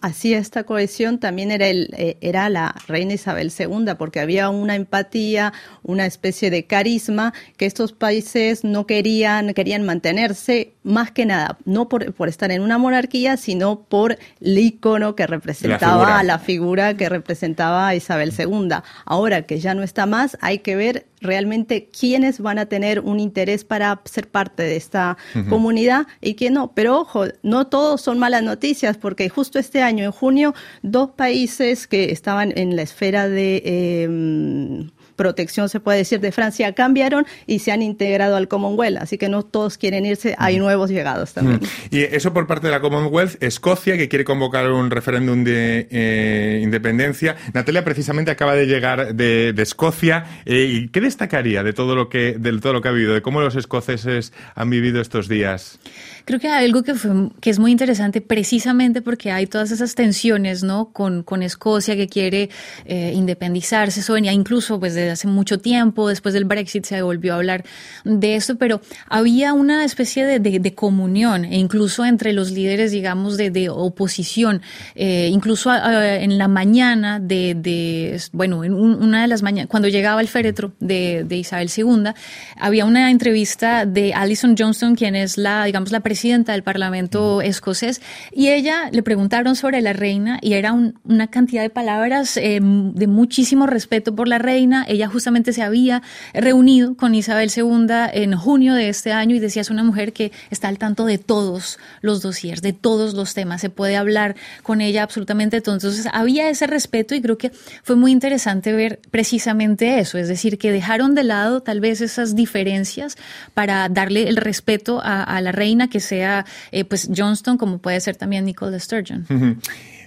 hacía 0.02 0.38
esta 0.38 0.64
cohesión 0.64 1.19
también 1.19 1.50
era, 1.50 1.69
el, 1.69 1.88
eh, 1.96 2.19
era 2.20 2.49
la 2.49 2.75
reina 2.88 3.14
Isabel 3.14 3.52
II, 3.56 3.94
porque 3.96 4.20
había 4.20 4.50
una 4.50 4.75
empatía, 4.75 5.52
una 5.82 6.04
especie 6.04 6.50
de 6.50 6.66
carisma 6.66 7.32
que 7.56 7.66
estos 7.66 7.93
países 7.93 8.64
no 8.64 8.87
querían, 8.87 9.54
querían 9.54 9.84
mantenerse 9.84 10.71
más 10.82 11.11
que 11.11 11.26
nada, 11.26 11.58
no 11.64 11.88
por, 11.88 12.12
por 12.14 12.29
estar 12.29 12.50
en 12.50 12.62
una 12.62 12.79
monarquía, 12.79 13.37
sino 13.37 13.81
por 13.81 14.19
el 14.40 14.58
icono 14.58 15.14
que 15.14 15.26
representaba 15.26 16.23
la 16.23 16.38
figura 16.38 16.96
que 16.96 17.08
representaba 17.08 17.88
a 17.88 17.94
Isabel 17.94 18.32
II. 18.37 18.69
Ahora 19.05 19.43
que 19.43 19.61
ya 19.61 19.75
no 19.75 19.82
está 19.82 20.06
más, 20.06 20.37
hay 20.40 20.58
que 20.58 20.77
ver 20.77 21.06
realmente 21.20 21.89
quiénes 21.89 22.41
van 22.41 22.58
a 22.58 22.67
tener 22.67 23.01
un 23.01 23.20
interés 23.20 23.65
para 23.65 24.01
ser 24.05 24.29
parte 24.29 24.65
de 24.65 24.77
esta 24.77 25.17
comunidad 25.48 26.06
y 26.20 26.34
quién 26.34 26.55
no. 26.55 26.72
Pero 26.72 27.01
ojo, 27.01 27.27
no 27.43 27.69
todos 27.69 28.01
son 28.01 28.19
malas 28.19 28.43
noticias, 28.43 28.96
porque 28.96 29.29
justo 29.29 29.58
este 29.58 29.82
año, 29.82 30.05
en 30.05 30.12
junio, 30.12 30.55
dos 30.82 31.10
países 31.10 31.86
que 31.86 32.10
estaban 32.10 32.53
en 32.56 32.77
la 32.77 32.82
esfera 32.82 33.29
de... 33.29 33.62
Eh, 33.65 34.91
protección, 35.16 35.69
se 35.69 35.81
puede 35.81 35.98
decir, 35.98 36.20
de 36.20 36.32
Francia 36.32 36.72
cambiaron 36.74 37.26
y 37.46 37.60
se 37.60 37.72
han 37.72 37.82
integrado 37.82 38.36
al 38.36 38.48
Commonwealth. 38.48 38.98
Así 38.98 39.19
que 39.19 39.28
no 39.28 39.42
todos 39.42 39.78
quieren 39.78 40.06
irse, 40.06 40.34
hay 40.38 40.58
nuevos 40.58 40.90
llegados 40.90 41.32
también. 41.34 41.60
Y 41.90 42.00
eso 42.02 42.32
por 42.32 42.46
parte 42.46 42.66
de 42.66 42.72
la 42.72 42.81
Commonwealth, 42.81 43.42
Escocia, 43.42 43.96
que 43.96 44.08
quiere 44.08 44.24
convocar 44.24 44.70
un 44.70 44.90
referéndum 44.90 45.44
de 45.44 45.88
eh, 45.90 46.60
independencia. 46.62 47.36
Natalia 47.54 47.84
precisamente 47.84 48.31
acaba 48.31 48.54
de 48.54 48.66
llegar 48.66 49.14
de, 49.14 49.54
Escocia. 49.62 50.24
Eh, 50.44 50.69
¿Y 50.72 50.88
qué 50.88 51.00
destacaría 51.00 51.62
de 51.62 51.72
todo, 51.72 51.94
lo 51.94 52.08
que, 52.08 52.36
de 52.38 52.58
todo 52.58 52.72
lo 52.72 52.81
que 52.81 52.88
ha 52.88 52.92
vivido, 52.92 53.14
de 53.14 53.22
cómo 53.22 53.40
los 53.40 53.54
escoceses 53.54 54.32
han 54.54 54.70
vivido 54.70 55.00
estos 55.00 55.28
días? 55.28 55.78
Creo 56.24 56.38
que 56.40 56.48
hay 56.48 56.64
algo 56.64 56.82
que, 56.82 56.94
que 57.40 57.50
es 57.50 57.58
muy 57.58 57.72
interesante 57.72 58.20
precisamente 58.20 59.02
porque 59.02 59.31
hay 59.31 59.46
todas 59.46 59.70
esas 59.70 59.94
tensiones 59.94 60.62
¿no? 60.62 60.90
con, 60.92 61.22
con 61.22 61.42
Escocia 61.42 61.96
que 61.96 62.08
quiere 62.08 62.50
eh, 62.84 63.12
independizarse. 63.14 64.00
Eso 64.00 64.14
venía 64.14 64.32
incluso 64.32 64.78
pues, 64.78 64.94
desde 65.02 65.12
hace 65.12 65.28
mucho 65.28 65.58
tiempo, 65.58 66.08
después 66.08 66.34
del 66.34 66.44
Brexit 66.44 66.84
se 66.84 67.02
volvió 67.02 67.34
a 67.34 67.36
hablar 67.36 67.64
de 68.04 68.36
eso, 68.36 68.56
pero 68.56 68.80
había 69.08 69.52
una 69.52 69.84
especie 69.84 70.24
de, 70.24 70.40
de, 70.40 70.74
comunión 70.74 71.44
e 71.44 71.58
incluso 71.58 72.04
entre 72.04 72.32
los 72.32 72.50
líderes, 72.50 72.92
digamos, 72.92 73.36
de, 73.36 73.50
de 73.50 73.68
oposición. 73.68 74.62
Eh, 74.94 75.28
incluso 75.30 75.70
en 75.74 76.38
la 76.38 76.48
mañana 76.48 77.20
de, 77.20 78.20
bueno, 78.32 78.64
en 78.64 78.72
una 78.74 79.22
de 79.22 79.28
las 79.28 79.42
mañanas, 79.42 79.68
cuando 79.68 79.88
llegaba 79.88 80.20
el 80.20 80.28
féretro 80.28 80.72
de, 80.80 81.26
Isabel 81.30 81.70
II, 81.74 82.12
había 82.56 82.84
una 82.84 83.10
entrevista 83.10 83.86
de 83.86 84.14
Alison 84.14 84.54
Johnston, 84.56 84.94
quien 84.94 85.16
es 85.16 85.38
la, 85.38 85.64
digamos, 85.64 85.90
la 85.92 86.00
presidenta 86.00 86.52
del 86.52 86.62
Parlamento 86.62 87.42
escocés, 87.42 88.00
y 88.32 88.48
ella 88.48 88.90
le 88.90 89.02
preguntaron 89.02 89.56
sobre 89.56 89.80
la 89.80 89.92
reina 89.92 90.38
y 90.40 90.54
era 90.54 90.72
una 90.72 91.26
cantidad 91.28 91.62
de 91.62 91.70
palabras 91.70 92.36
eh, 92.36 92.60
de 92.62 93.06
muchísimo 93.06 93.66
respeto 93.66 94.14
por 94.14 94.28
la 94.28 94.38
reina. 94.38 94.84
Ella 94.93 95.08
justamente 95.08 95.55
se 95.55 95.63
había 95.63 96.03
reunido 96.34 96.96
con 96.96 97.15
Isabel 97.15 97.51
II 97.55 97.87
en 98.13 98.37
junio 98.37 98.75
de 98.75 98.91
este 98.91 99.13
año 99.13 99.34
y 99.34 99.39
decía 99.39 99.63
es 99.63 99.70
una 99.70 99.84
mujer 99.84 100.13
que 100.13 100.32
está 100.51 100.69
al 100.69 100.77
tanto 100.77 101.06
de 101.06 101.17
todos 101.17 101.79
los 102.03 102.20
dossiers, 102.20 102.61
de 102.61 102.75
todos 102.75 103.15
los 103.15 103.32
temas, 103.32 103.63
se 103.63 103.70
puede 103.70 103.96
hablar 103.96 104.37
con 104.63 104.82
ella 104.82 105.03
absolutamente 105.03 105.63
todo. 105.63 105.75
Entonces 105.75 106.06
había 106.13 106.51
ese 106.51 106.67
respeto 106.67 107.15
y 107.15 107.22
creo 107.22 107.39
que 107.39 107.53
fue 107.82 107.96
muy 107.96 108.13
interesante 108.13 108.72
ver 108.72 109.01
precisamente 109.11 109.99
eso, 109.99 110.19
es 110.19 110.29
decir, 110.29 110.58
que 110.58 110.70
dejaron 110.70 111.15
de 111.15 111.25
lado 111.25 111.63
tal 111.63 111.81
vez 111.81 112.03
esas 112.03 112.37
diferencias 112.37 113.17
para 113.55 113.89
darle 113.89 114.29
el 114.29 114.37
respeto 114.37 115.01
a, 115.03 115.41
la 115.41 115.53
reina, 115.53 115.89
que 115.89 116.01
sea 116.01 116.44
eh, 116.70 116.84
pues 116.84 117.08
Johnston 117.17 117.56
como 117.56 117.79
puede 117.79 117.99
ser 118.01 118.17
también 118.17 118.44
Nicole 118.44 118.79
Sturgeon. 118.79 119.27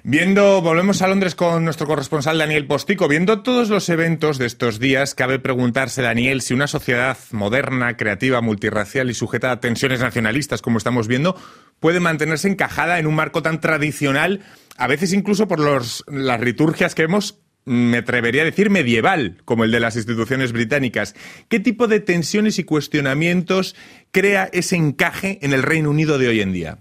Viendo, 0.07 0.61
volvemos 0.61 1.01
a 1.01 1.07
Londres 1.07 1.33
con 1.33 1.65
nuestro 1.65 1.87
corresponsal 1.87 2.37
Daniel 2.37 2.67
Postico. 2.67 3.07
Viendo 3.07 3.41
todos 3.41 3.69
los 3.69 3.89
eventos 3.89 4.37
de 4.37 4.45
estos 4.45 4.77
días, 4.77 5.15
cabe 5.15 5.39
preguntarse, 5.39 6.03
Daniel, 6.03 6.41
si 6.41 6.53
una 6.53 6.67
sociedad 6.67 7.17
moderna, 7.31 7.97
creativa, 7.97 8.39
multirracial 8.39 9.09
y 9.09 9.15
sujeta 9.15 9.49
a 9.49 9.59
tensiones 9.59 10.01
nacionalistas, 10.01 10.61
como 10.61 10.77
estamos 10.77 11.07
viendo, 11.07 11.35
puede 11.79 11.99
mantenerse 11.99 12.47
encajada 12.47 12.99
en 12.99 13.07
un 13.07 13.15
marco 13.15 13.41
tan 13.41 13.59
tradicional, 13.59 14.41
a 14.77 14.85
veces 14.85 15.11
incluso 15.11 15.47
por 15.47 15.59
los, 15.59 16.03
las 16.07 16.39
liturgias 16.39 16.93
que 16.93 17.01
vemos 17.01 17.39
me 17.63 17.97
atrevería 17.97 18.43
a 18.43 18.45
decir 18.45 18.69
medieval, 18.69 19.41
como 19.43 19.63
el 19.63 19.71
de 19.71 19.79
las 19.79 19.95
instituciones 19.95 20.51
británicas. 20.51 21.15
¿Qué 21.49 21.59
tipo 21.59 21.87
de 21.87 21.99
tensiones 21.99 22.59
y 22.59 22.63
cuestionamientos 22.63 23.75
crea 24.11 24.51
ese 24.53 24.75
encaje 24.75 25.39
en 25.41 25.51
el 25.51 25.63
Reino 25.63 25.89
Unido 25.89 26.19
de 26.19 26.27
hoy 26.27 26.41
en 26.41 26.53
día? 26.53 26.77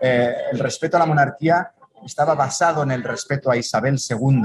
Eh, 0.00 0.32
el 0.52 0.60
respeto 0.60 0.96
a 0.96 1.00
la 1.00 1.06
monarquía 1.06 1.72
estaba 2.04 2.34
basado 2.34 2.82
en 2.82 2.90
el 2.90 3.02
respeto 3.02 3.50
a 3.50 3.56
Isabel 3.56 3.98
II. 3.98 4.42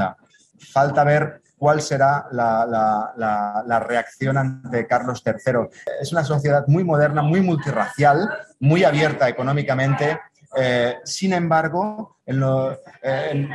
Falta 0.71 1.03
ver 1.03 1.41
cuál 1.57 1.81
será 1.81 2.27
la, 2.31 3.83
reacción 3.87 4.37
ante 4.37 4.87
Carlos 4.87 5.23
III. 5.25 5.69
Es 6.01 6.11
una 6.11 6.23
sociedad 6.23 6.65
muy 6.67 6.83
moderna, 6.83 7.21
muy 7.21 7.41
multirracial, 7.41 8.29
muy 8.59 8.83
abierta 8.83 9.27
económicamente. 9.27 10.19
Eh, 10.57 10.97
sin 11.03 11.33
embargo, 11.33 12.17
eh, 12.25 13.49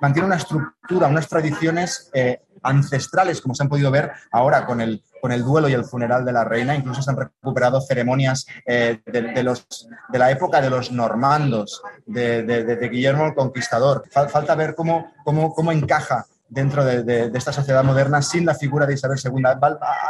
mantiene 0.00 0.26
una 0.26 0.36
estructura, 0.36 1.06
unas 1.06 1.28
tradiciones 1.28 2.10
eh, 2.12 2.42
ancestrales, 2.62 3.40
como 3.40 3.54
se 3.54 3.62
han 3.62 3.68
podido 3.68 3.90
ver 3.90 4.12
ahora 4.32 4.66
con 4.66 4.80
el, 4.80 5.02
con 5.24 5.32
el 5.32 5.42
duelo 5.42 5.70
y 5.70 5.72
el 5.72 5.86
funeral 5.86 6.22
de 6.22 6.32
la 6.32 6.44
reina. 6.44 6.76
Incluso 6.76 7.00
se 7.00 7.10
han 7.10 7.16
recuperado 7.16 7.80
ceremonias 7.80 8.44
eh, 8.66 9.00
de, 9.06 9.42
los, 9.42 9.88
de 10.10 10.18
la 10.18 10.30
época 10.30 10.60
de 10.60 10.68
los 10.68 10.92
normandos, 10.92 11.80
de, 12.04 12.88
Guillermo 12.92 13.24
el 13.24 13.34
Conquistador. 13.34 14.04
Falta 14.10 14.54
ver 14.54 14.74
cómo, 14.74 15.14
cómo, 15.24 15.54
cómo 15.54 15.72
encaja 15.72 16.26
dentro 16.48 16.84
de, 16.84 17.30
esta 17.34 17.52
sociedad 17.52 17.82
moderna 17.82 18.22
sin 18.22 18.46
la 18.46 18.54
figura 18.54 18.86
de 18.86 18.94
Isabel 18.94 19.18
II. 19.22 19.42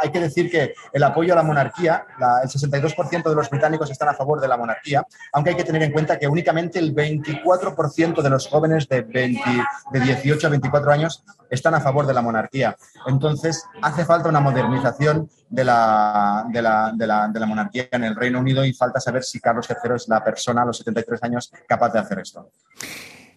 Hay 0.01 0.11
que 0.11 0.19
decir 0.19 0.49
que 0.49 0.73
el 0.93 1.03
apoyo 1.03 1.33
a 1.33 1.35
la 1.35 1.43
monarquía, 1.43 2.05
el 2.43 2.49
62% 2.49 3.29
de 3.29 3.35
los 3.35 3.49
británicos 3.49 3.89
están 3.89 4.09
a 4.09 4.13
favor 4.13 4.39
de 4.39 4.47
la 4.47 4.57
monarquía, 4.57 5.05
aunque 5.33 5.51
hay 5.51 5.55
que 5.55 5.63
tener 5.63 5.81
en 5.83 5.91
cuenta 5.91 6.19
que 6.19 6.27
únicamente 6.27 6.79
el 6.79 6.93
24% 6.93 8.21
de 8.21 8.29
los 8.29 8.47
jóvenes 8.47 8.87
de, 8.87 9.03
de 9.03 9.99
18 9.99 10.47
a 10.47 10.49
24 10.49 10.91
años 10.91 11.23
están 11.49 11.73
a 11.73 11.81
favor 11.81 12.05
de 12.05 12.13
la 12.13 12.21
monarquía. 12.21 12.75
Entonces, 13.07 13.63
hace 13.81 14.05
falta 14.05 14.29
una 14.29 14.39
modernización 14.39 15.29
de 15.49 15.63
la, 15.63 16.45
de 16.51 16.61
la, 16.61 16.91
de 16.95 17.07
la, 17.07 17.27
de 17.27 17.39
la 17.39 17.45
monarquía 17.45 17.87
en 17.91 18.03
el 18.03 18.15
Reino 18.15 18.39
Unido 18.39 18.65
y 18.65 18.73
falta 18.73 18.99
saber 18.99 19.23
si 19.23 19.39
Carlos 19.39 19.67
III 19.69 19.95
es 19.95 20.07
la 20.07 20.23
persona 20.23 20.63
a 20.63 20.65
los 20.65 20.77
73 20.77 21.23
años 21.23 21.51
capaz 21.67 21.89
de 21.93 21.99
hacer 21.99 22.19
esto. 22.19 22.49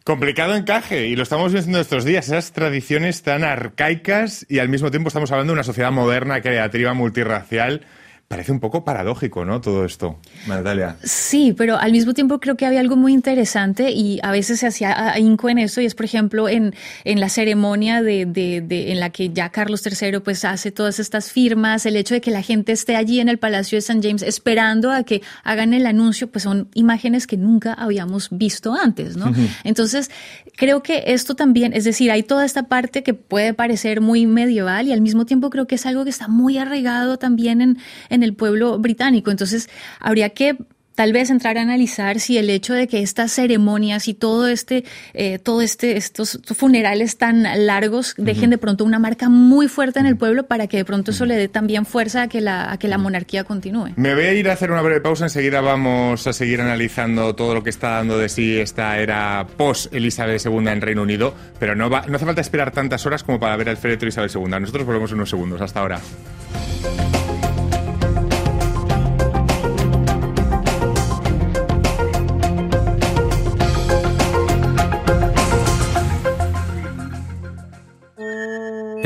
Complicado 0.09 0.55
encaje, 0.55 1.07
y 1.09 1.17
lo 1.17 1.23
estamos 1.23 1.53
viendo 1.53 1.79
estos 1.79 2.03
días, 2.03 2.29
esas 2.29 2.53
tradiciones 2.53 3.21
tan 3.21 3.45
arcaicas 3.45 4.47
y 4.49 4.59
al 4.59 4.71
mismo 4.71 4.91
tiempo 4.91 5.09
estamos 5.09 5.31
hablando 5.33 5.51
de 5.51 5.57
una 5.57 5.65
sociedad 5.65 5.93
moderna, 5.93 6.41
creativa, 6.41 6.95
multirracial. 6.95 7.83
Parece 8.29 8.53
un 8.53 8.61
poco 8.61 8.85
paradójico, 8.85 9.47
¿no? 9.47 9.63
Todo 9.63 9.87
esto, 9.87 10.19
Natalia. 10.47 10.99
Sí, 11.03 11.55
pero 11.57 11.79
al 11.79 11.93
mismo 11.93 12.13
tiempo 12.13 12.41
creo 12.41 12.59
que 12.59 12.67
había 12.67 12.81
algo 12.81 12.95
muy 12.95 13.15
interesante 13.15 13.91
y 13.91 14.21
a 14.23 14.31
veces 14.31 14.61
se 14.61 14.67
hacía 14.67 15.13
ahínco 15.15 15.49
en 15.49 15.57
eso 15.57 15.81
y 15.81 15.87
es, 15.87 15.95
por 15.95 16.05
ejemplo, 16.05 16.47
en, 16.47 16.75
en 17.05 17.21
la 17.21 17.31
ceremonia 17.31 18.03
de, 18.03 18.27
de, 18.27 18.61
de, 18.61 18.93
en 18.93 19.01
la 19.01 19.09
que 19.09 19.31
ya 19.31 19.49
Carlos 19.49 19.83
III 19.83 20.19
pues 20.21 20.45
hace 20.45 20.71
todas 20.71 21.01
estas 21.01 21.33
firmas, 21.33 21.87
el 21.87 21.97
hecho 21.97 22.13
de 22.13 22.21
que 22.21 22.31
la 22.31 22.43
gente 22.43 22.73
esté 22.73 22.97
allí 22.97 23.19
en 23.21 23.31
el 23.31 23.39
Palacio 23.39 23.77
de 23.77 23.79
St. 23.79 24.07
James 24.07 24.21
esperando 24.21 24.93
a 24.93 25.05
que 25.05 25.23
hagan 25.43 25.73
el 25.73 25.87
anuncio, 25.87 26.31
pues 26.31 26.43
son 26.43 26.69
imágenes 26.75 27.27
que 27.27 27.39
nunca 27.39 27.73
habíamos 27.73 28.29
visto 28.31 28.75
antes, 28.75 29.17
¿no? 29.17 29.33
Entonces, 29.65 30.11
creo 30.55 30.83
que 30.83 31.05
esto 31.07 31.35
también, 31.35 31.73
es 31.73 31.85
decir, 31.85 32.11
hay 32.11 32.25
toda 32.25 32.45
esta 32.45 32.65
parte 32.65 33.03
que 33.03 33.15
puede 33.15 33.55
parecer 33.55 34.03
muy 34.03 34.27
medieval 34.27 34.87
y 34.87 34.93
al 34.93 35.01
mismo 35.01 35.25
tiempo 35.25 35.49
creo 35.49 35.67
que 35.67 35.77
es 35.77 35.87
algo 35.87 36.05
que 36.05 36.11
está 36.11 36.29
muy 36.29 36.59
arraigado 36.59 37.17
también 37.17 37.63
en, 37.63 37.79
en 38.11 38.18
el 38.23 38.35
pueblo 38.35 38.79
británico. 38.79 39.31
Entonces, 39.31 39.69
habría 40.01 40.31
que 40.31 40.57
tal 40.99 41.13
vez 41.13 41.31
entrar 41.31 41.57
a 41.59 41.63
analizar 41.63 42.19
si 42.19 42.39
el 42.39 42.51
hecho 42.51 42.75
de 42.75 42.89
que 42.89 43.03
estas 43.03 43.31
ceremonias 43.31 44.09
y 44.09 44.15
todo 44.15 44.49
este, 44.49 44.83
eh, 45.15 45.39
todo 45.39 45.63
este, 45.63 45.97
estos 45.97 46.41
funerales 46.57 47.17
tan 47.19 47.45
largos 47.67 48.17
dejen 48.19 48.51
de 48.51 48.59
pronto 48.59 48.85
una 48.85 48.99
marca 48.99 49.29
muy 49.29 49.69
fuerte 49.69 50.01
en 50.01 50.07
el 50.07 50.17
pueblo 50.17 50.49
para 50.49 50.67
que 50.67 50.77
de 50.77 50.85
pronto 50.85 51.13
eso 51.13 51.25
le 51.25 51.37
dé 51.37 51.47
también 51.47 51.87
fuerza 51.87 52.23
a 52.23 52.29
que 52.29 52.41
la, 52.41 52.73
a 52.73 52.81
que 52.81 52.89
la 52.89 52.99
monarquía 52.99 53.45
continúe. 53.45 53.93
Me 53.95 54.13
voy 54.13 54.25
a 54.25 54.35
ir 54.35 54.51
a 54.51 54.55
hacer 54.55 54.73
una 54.73 54.83
breve 54.83 55.01
pausa, 55.01 55.27
enseguida 55.27 55.61
vamos 55.61 56.27
a 56.27 56.33
seguir 56.33 56.61
analizando 56.61 57.33
todo 57.37 57.55
lo 57.55 57.63
que 57.63 57.71
está 57.71 57.91
dando 57.91 58.19
de 58.19 58.29
sí 58.29 58.59
esta 58.59 58.99
era 58.99 59.47
post 59.57 59.95
Elizabeth 59.95 60.45
II 60.45 60.67
en 60.67 60.81
Reino 60.81 61.03
Unido, 61.03 61.33
pero 61.61 61.77
no, 61.77 61.89
va, 61.89 62.07
no 62.09 62.17
hace 62.17 62.27
falta 62.27 62.41
esperar 62.41 62.73
tantas 62.73 63.07
horas 63.07 63.23
como 63.23 63.39
para 63.39 63.55
ver 63.55 63.69
al 63.69 63.77
féretro 63.77 64.09
Isabel 64.09 64.33
II. 64.35 64.49
Nosotros 64.49 64.85
volvemos 64.85 65.13
en 65.13 65.19
unos 65.19 65.31
segundos. 65.31 65.61
Hasta 65.61 65.79
ahora. 65.79 66.01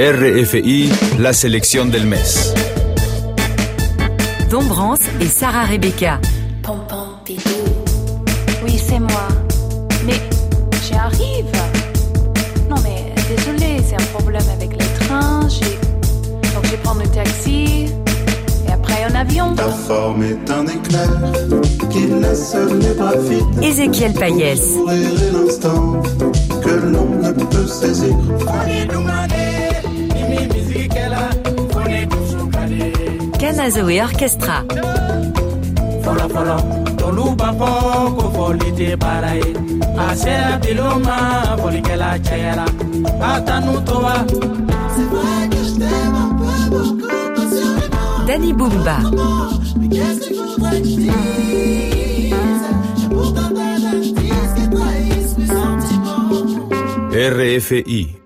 RFI, 0.05 0.91
la 1.21 1.33
sélection 1.33 1.87
del 1.87 2.07
mes. 2.07 2.17
Dombrance 4.51 5.03
et 5.21 5.29
Sarah 5.29 5.63
Rebecca. 5.63 6.19
Oui, 8.65 8.83
c'est 8.85 8.99
moi. 8.99 9.29
Mais 10.05 10.21
j'arrive. 10.91 11.53
Non, 12.69 12.75
mais 12.83 13.15
désolé, 13.29 13.81
c'est 13.89 13.95
un 13.95 14.19
problème 14.19 14.43
avec 14.53 14.73
les 14.73 15.07
trains. 15.07 15.43
Donc 15.43 16.65
je 16.65 16.77
prends 16.83 16.95
le 16.95 17.07
taxi 17.07 17.87
et 18.67 18.73
après 18.73 19.05
un 19.09 19.15
avion. 19.15 19.55
Ta 19.55 19.69
forme 19.69 20.25
est 20.25 20.51
un 20.51 20.67
éclair 20.67 21.11
qui 21.91 22.07
laisse 22.09 22.57
les 22.81 22.95
bras 22.95 23.17
vides. 23.19 23.63
Ézéchiel 23.63 24.15
Payès. 24.15 24.63
l'instant 25.33 26.03
que 26.61 26.71
l'on 26.71 27.07
ne 27.23 27.45
peut 27.45 27.69
saisir. 27.69 28.17
Kanazoe 33.63 33.97
Orchestra. 34.03 34.57
Fɔlɔ 36.05 36.25
fɔlɔ 36.35 36.57
olu 37.07 37.25
b'a 37.39 37.49
fɔ 37.59 37.69
ko 38.17 38.25
fɔli 38.35 38.69
tɛ 38.79 38.89
baara 39.03 39.33
ye 39.41 39.51
a 40.03 40.05
sera 40.21 40.53
bilo 40.63 40.89
ma 41.07 41.17
fɔlikɛla 41.61 42.09
cayara 42.27 42.67
a 43.29 43.31
tanu 43.47 43.75
to 43.87 43.97
wa. 44.05 44.15
Danny 48.27 48.51
Bumba. 48.59 48.97
RFI 57.31 58.22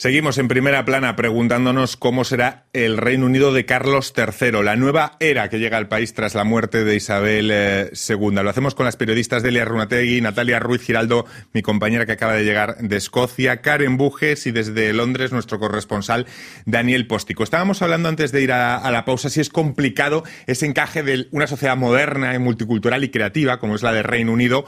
Seguimos 0.00 0.38
en 0.38 0.48
primera 0.48 0.82
plana 0.86 1.14
preguntándonos 1.14 1.98
cómo 1.98 2.24
será 2.24 2.64
el 2.72 2.96
Reino 2.96 3.26
Unido 3.26 3.52
de 3.52 3.66
Carlos 3.66 4.14
III, 4.16 4.62
la 4.62 4.74
nueva 4.74 5.18
era 5.20 5.50
que 5.50 5.58
llega 5.58 5.76
al 5.76 5.88
país 5.88 6.14
tras 6.14 6.34
la 6.34 6.42
muerte 6.42 6.84
de 6.84 6.96
Isabel 6.96 7.50
II. 7.50 7.52
Eh, 7.52 8.42
Lo 8.42 8.48
hacemos 8.48 8.74
con 8.74 8.86
las 8.86 8.96
periodistas 8.96 9.42
Delia 9.42 9.66
Runategui, 9.66 10.22
Natalia 10.22 10.58
Ruiz 10.58 10.80
Giraldo, 10.80 11.26
mi 11.52 11.60
compañera 11.60 12.06
que 12.06 12.12
acaba 12.12 12.32
de 12.32 12.44
llegar 12.44 12.78
de 12.78 12.96
Escocia, 12.96 13.60
Karen 13.60 13.98
Bujes 13.98 14.46
y 14.46 14.52
desde 14.52 14.90
Londres 14.94 15.32
nuestro 15.32 15.58
corresponsal 15.58 16.24
Daniel 16.64 17.06
Póstico. 17.06 17.44
Estábamos 17.44 17.82
hablando 17.82 18.08
antes 18.08 18.32
de 18.32 18.40
ir 18.40 18.52
a, 18.52 18.78
a 18.78 18.90
la 18.90 19.04
pausa 19.04 19.28
si 19.28 19.42
es 19.42 19.50
complicado 19.50 20.24
ese 20.46 20.64
encaje 20.64 21.02
de 21.02 21.28
una 21.30 21.46
sociedad 21.46 21.76
moderna, 21.76 22.38
multicultural 22.38 23.04
y 23.04 23.10
creativa 23.10 23.60
como 23.60 23.74
es 23.74 23.82
la 23.82 23.92
del 23.92 24.04
Reino 24.04 24.32
Unido 24.32 24.64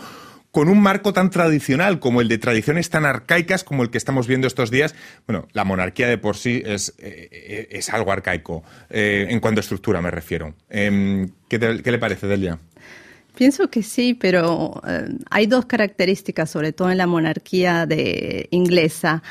con 0.52 0.68
un 0.68 0.80
marco 0.80 1.12
tan 1.14 1.30
tradicional 1.30 1.98
como 1.98 2.20
el 2.20 2.28
de 2.28 2.38
tradiciones 2.38 2.90
tan 2.90 3.06
arcaicas 3.06 3.64
como 3.64 3.82
el 3.82 3.90
que 3.90 3.98
estamos 3.98 4.28
viendo 4.28 4.46
estos 4.46 4.70
días. 4.70 4.94
Bueno, 5.26 5.48
la 5.52 5.64
monarquía 5.64 6.06
de 6.06 6.18
por 6.18 6.36
sí 6.36 6.62
es, 6.64 6.94
eh, 6.98 7.68
es 7.70 7.88
algo 7.88 8.12
arcaico, 8.12 8.62
eh, 8.90 9.26
en 9.30 9.40
cuanto 9.40 9.60
a 9.60 9.62
estructura 9.62 10.00
me 10.02 10.10
refiero. 10.10 10.54
Em, 10.68 11.30
¿qué, 11.48 11.58
le 11.58 11.98
parece, 11.98 12.26
Delia? 12.26 12.58
Pienso 13.34 13.70
que 13.70 13.82
sí, 13.82 14.12
pero 14.12 14.80
eh, 14.86 15.08
hay 15.30 15.46
dos 15.46 15.64
características, 15.64 16.50
sobre 16.50 16.74
todo 16.74 16.90
en 16.90 16.98
la 16.98 17.06
monarquía 17.06 17.88
inglesa 18.50 19.22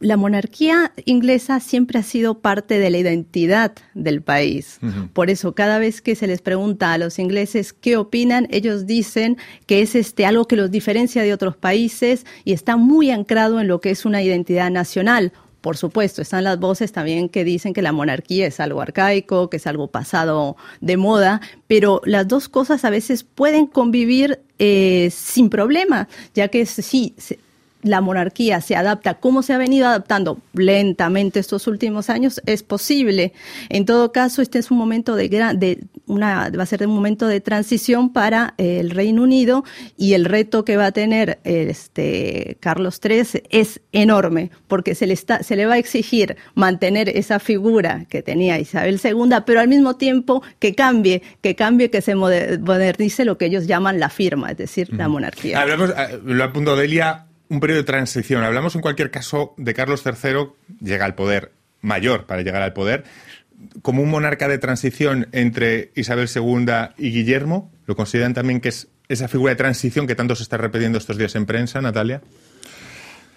la 0.00 0.16
monarquía 0.16 0.92
inglesa 1.06 1.58
siempre 1.60 1.98
ha 1.98 2.02
sido 2.02 2.38
parte 2.40 2.78
de 2.78 2.90
la 2.90 2.98
identidad 2.98 3.72
del 3.94 4.22
país. 4.22 4.78
Por 5.12 5.28
eso, 5.28 5.54
cada 5.54 5.78
vez 5.78 6.00
que 6.00 6.14
se 6.14 6.28
les 6.28 6.40
pregunta 6.40 6.92
a 6.92 6.98
los 6.98 7.18
ingleses 7.18 7.72
qué 7.72 7.96
opinan, 7.96 8.46
ellos 8.50 8.86
dicen 8.86 9.38
que 9.66 9.82
es 9.82 9.94
este 9.94 10.24
algo 10.24 10.46
que 10.46 10.56
los 10.56 10.70
diferencia 10.70 11.22
de 11.22 11.32
otros 11.32 11.56
países 11.56 12.26
y 12.44 12.52
está 12.52 12.76
muy 12.76 13.10
anclado 13.10 13.60
en 13.60 13.66
lo 13.66 13.80
que 13.80 13.90
es 13.90 14.04
una 14.04 14.22
identidad 14.22 14.70
nacional. 14.70 15.32
Por 15.60 15.76
supuesto, 15.76 16.22
están 16.22 16.44
las 16.44 16.60
voces 16.60 16.92
también 16.92 17.28
que 17.28 17.42
dicen 17.42 17.74
que 17.74 17.82
la 17.82 17.90
monarquía 17.90 18.46
es 18.46 18.60
algo 18.60 18.80
arcaico, 18.80 19.50
que 19.50 19.56
es 19.56 19.66
algo 19.66 19.88
pasado 19.88 20.56
de 20.80 20.96
moda, 20.96 21.40
pero 21.66 22.00
las 22.04 22.28
dos 22.28 22.48
cosas 22.48 22.84
a 22.84 22.90
veces 22.90 23.24
pueden 23.24 23.66
convivir 23.66 24.40
eh, 24.60 25.08
sin 25.12 25.50
problema, 25.50 26.08
ya 26.32 26.46
que 26.46 26.64
sí, 26.64 27.16
la 27.82 28.00
monarquía 28.00 28.60
se 28.60 28.76
adapta 28.76 29.14
como 29.14 29.42
se 29.42 29.52
ha 29.52 29.58
venido 29.58 29.86
adaptando 29.86 30.38
lentamente 30.52 31.40
estos 31.40 31.66
últimos 31.66 32.10
años, 32.10 32.40
es 32.46 32.62
posible. 32.62 33.32
En 33.68 33.84
todo 33.84 34.12
caso, 34.12 34.42
este 34.42 34.58
es 34.58 34.70
un 34.70 34.78
momento 34.78 35.14
de, 35.14 35.28
de 35.28 35.78
una, 36.06 36.50
va 36.50 36.62
a 36.62 36.66
ser 36.66 36.86
un 36.86 36.94
momento 36.94 37.26
de 37.26 37.40
transición 37.40 38.12
para 38.12 38.54
el 38.58 38.90
Reino 38.90 39.22
Unido 39.22 39.64
y 39.96 40.14
el 40.14 40.24
reto 40.24 40.64
que 40.64 40.76
va 40.76 40.86
a 40.86 40.92
tener 40.92 41.38
este 41.44 42.56
Carlos 42.60 43.00
III 43.02 43.42
es 43.50 43.80
enorme 43.92 44.50
porque 44.66 44.94
se 44.94 45.06
le 45.06 45.14
está, 45.14 45.42
se 45.42 45.56
le 45.56 45.66
va 45.66 45.74
a 45.74 45.78
exigir 45.78 46.36
mantener 46.54 47.08
esa 47.08 47.38
figura 47.38 48.06
que 48.08 48.22
tenía 48.22 48.58
Isabel 48.58 49.00
II, 49.02 49.36
pero 49.46 49.60
al 49.60 49.68
mismo 49.68 49.96
tiempo 49.96 50.42
que 50.58 50.74
cambie, 50.74 51.22
que 51.40 51.54
cambie, 51.54 51.90
que 51.90 52.02
se 52.02 52.14
modernice 52.14 53.24
lo 53.24 53.38
que 53.38 53.46
ellos 53.46 53.66
llaman 53.66 54.00
la 54.00 54.10
firma, 54.10 54.50
es 54.50 54.56
decir, 54.56 54.92
la 54.92 55.08
monarquía. 55.08 55.60
Hablamos, 55.60 55.90
eh, 55.90 56.18
lo 56.24 56.44
apunto 56.44 56.76
Delia, 56.76 57.27
un 57.48 57.60
periodo 57.60 57.80
de 57.82 57.86
transición. 57.86 58.44
Hablamos 58.44 58.74
en 58.74 58.80
cualquier 58.80 59.10
caso 59.10 59.54
de 59.56 59.74
Carlos 59.74 60.02
III, 60.04 60.48
llega 60.80 61.04
al 61.04 61.14
poder 61.14 61.52
mayor 61.80 62.26
para 62.26 62.42
llegar 62.42 62.62
al 62.62 62.72
poder, 62.72 63.04
como 63.82 64.02
un 64.02 64.10
monarca 64.10 64.48
de 64.48 64.58
transición 64.58 65.28
entre 65.32 65.90
Isabel 65.94 66.28
II 66.34 66.66
y 66.98 67.10
Guillermo. 67.10 67.70
¿Lo 67.86 67.96
consideran 67.96 68.34
también 68.34 68.60
que 68.60 68.68
es 68.68 68.88
esa 69.08 69.28
figura 69.28 69.52
de 69.52 69.56
transición 69.56 70.06
que 70.06 70.14
tanto 70.14 70.34
se 70.34 70.42
está 70.42 70.56
repitiendo 70.56 70.98
estos 70.98 71.16
días 71.16 71.34
en 71.34 71.46
prensa, 71.46 71.80
Natalia? 71.80 72.20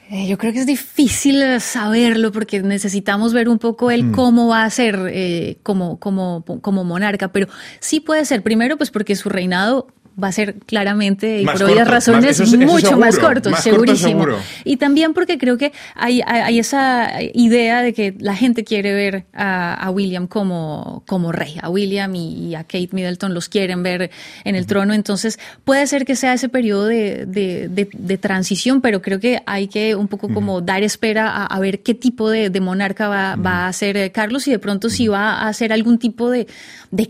Eh, 0.09 0.27
yo 0.27 0.37
creo 0.37 0.51
que 0.51 0.59
es 0.59 0.65
difícil 0.65 1.61
saberlo 1.61 2.33
porque 2.33 2.61
necesitamos 2.61 3.31
ver 3.33 3.47
un 3.47 3.59
poco 3.59 3.91
el 3.91 4.11
cómo 4.11 4.49
va 4.49 4.65
a 4.65 4.69
ser 4.69 4.99
eh, 5.09 5.57
como, 5.63 5.99
como, 5.99 6.43
como 6.43 6.83
monarca, 6.83 7.31
pero 7.31 7.47
sí 7.79 8.01
puede 8.01 8.25
ser, 8.25 8.43
primero 8.43 8.75
pues 8.75 8.91
porque 8.91 9.15
su 9.15 9.29
reinado 9.29 9.87
va 10.21 10.27
a 10.27 10.31
ser 10.31 10.55
claramente, 10.65 11.41
y 11.41 11.45
por 11.45 11.63
obvias 11.63 11.87
razones, 11.87 12.39
mucho 12.57 12.97
más 12.97 13.17
corto, 13.17 13.55
segurísimo. 13.55 14.25
y 14.63 14.77
también 14.77 15.13
porque 15.13 15.37
creo 15.37 15.57
que 15.57 15.71
hay, 15.95 16.21
hay, 16.25 16.59
esa 16.59 17.21
idea 17.33 17.81
de 17.81 17.93
que 17.93 18.15
la 18.19 18.35
gente 18.35 18.63
quiere 18.63 18.93
ver 18.93 19.25
a, 19.33 19.89
William 19.91 20.27
como, 20.27 21.03
como 21.07 21.31
rey. 21.31 21.57
A 21.61 21.69
William 21.69 22.13
y, 22.15 22.55
a 22.55 22.63
Kate 22.63 22.89
Middleton 22.91 23.33
los 23.33 23.49
quieren 23.49 23.83
ver 23.83 24.11
en 24.43 24.55
el 24.55 24.65
trono. 24.65 24.93
Entonces, 24.93 25.39
puede 25.63 25.87
ser 25.87 26.05
que 26.05 26.15
sea 26.15 26.33
ese 26.33 26.49
periodo 26.49 26.85
de, 26.85 27.25
de, 27.25 28.17
transición, 28.17 28.81
pero 28.81 29.01
creo 29.01 29.19
que 29.19 29.41
hay 29.45 29.67
que 29.67 29.95
un 29.95 30.07
poco 30.07 30.31
como 30.33 30.61
dar 30.61 30.83
espera 30.83 31.45
a, 31.45 31.59
ver 31.59 31.81
qué 31.81 31.93
tipo 31.93 32.29
de, 32.29 32.49
monarca 32.61 33.07
va, 33.07 33.35
va, 33.35 33.67
a 33.67 33.73
ser 33.73 33.97
eh, 33.97 34.11
Carlos 34.11 34.47
y 34.47 34.51
de 34.51 34.59
pronto 34.59 34.89
si 34.89 35.07
va 35.07 35.33
a 35.33 35.47
hacer 35.47 35.73
algún 35.73 35.97
tipo 35.97 36.29
de, 36.29 36.47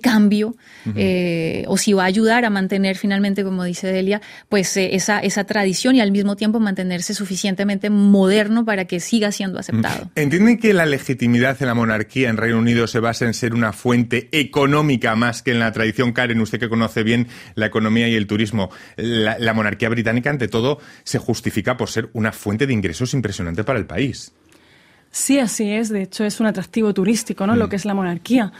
cambio 0.01 0.55
eh, 0.95 1.65
o 1.67 1.77
si 1.77 1.93
va 1.93 2.03
a 2.03 2.05
ayudar 2.05 2.45
a 2.45 2.49
mantener 2.49 2.97
finalmente, 3.01 3.43
como 3.43 3.63
dice 3.63 3.87
Delia, 3.87 4.21
pues 4.47 4.77
eh, 4.77 4.95
esa, 4.95 5.19
esa 5.19 5.43
tradición 5.43 5.95
y 5.95 6.01
al 6.01 6.11
mismo 6.11 6.35
tiempo 6.35 6.59
mantenerse 6.59 7.13
suficientemente 7.13 7.89
moderno 7.89 8.63
para 8.63 8.85
que 8.85 8.99
siga 8.99 9.31
siendo 9.31 9.59
aceptado. 9.59 10.09
¿Entienden 10.15 10.59
que 10.59 10.73
la 10.73 10.85
legitimidad 10.85 11.57
en 11.59 11.67
la 11.67 11.73
monarquía 11.73 12.29
en 12.29 12.37
Reino 12.37 12.59
Unido 12.59 12.87
se 12.87 12.99
basa 12.99 13.25
en 13.25 13.33
ser 13.33 13.53
una 13.53 13.73
fuente 13.73 14.29
económica 14.31 15.15
más 15.15 15.41
que 15.41 15.51
en 15.51 15.59
la 15.59 15.71
tradición? 15.71 16.13
Karen, 16.13 16.39
usted 16.39 16.59
que 16.59 16.69
conoce 16.69 17.03
bien 17.03 17.27
la 17.55 17.65
economía 17.65 18.07
y 18.07 18.15
el 18.15 18.27
turismo, 18.27 18.69
la, 18.95 19.53
monarquía 19.53 19.89
británica 19.89 20.29
ante 20.29 20.47
todo 20.47 20.79
se 21.03 21.17
justifica 21.17 21.75
por 21.75 21.89
ser 21.89 22.09
una 22.13 22.31
fuente 22.31 22.67
de 22.67 22.73
ingresos 22.73 23.13
impresionante 23.13 23.63
para 23.63 23.79
el 23.79 23.85
país. 23.85 24.31
Sí, 25.09 25.39
así 25.39 25.71
es. 25.71 25.89
De 25.89 26.03
hecho, 26.03 26.23
es 26.23 26.39
un 26.39 26.45
atractivo 26.45 26.93
turístico, 26.93 27.45
¿no? 27.45 27.55
Lo 27.55 27.65
mm. 27.65 27.69
que 27.69 27.75
es 27.75 27.85
la 27.85 27.93
monarquía. 27.93 28.53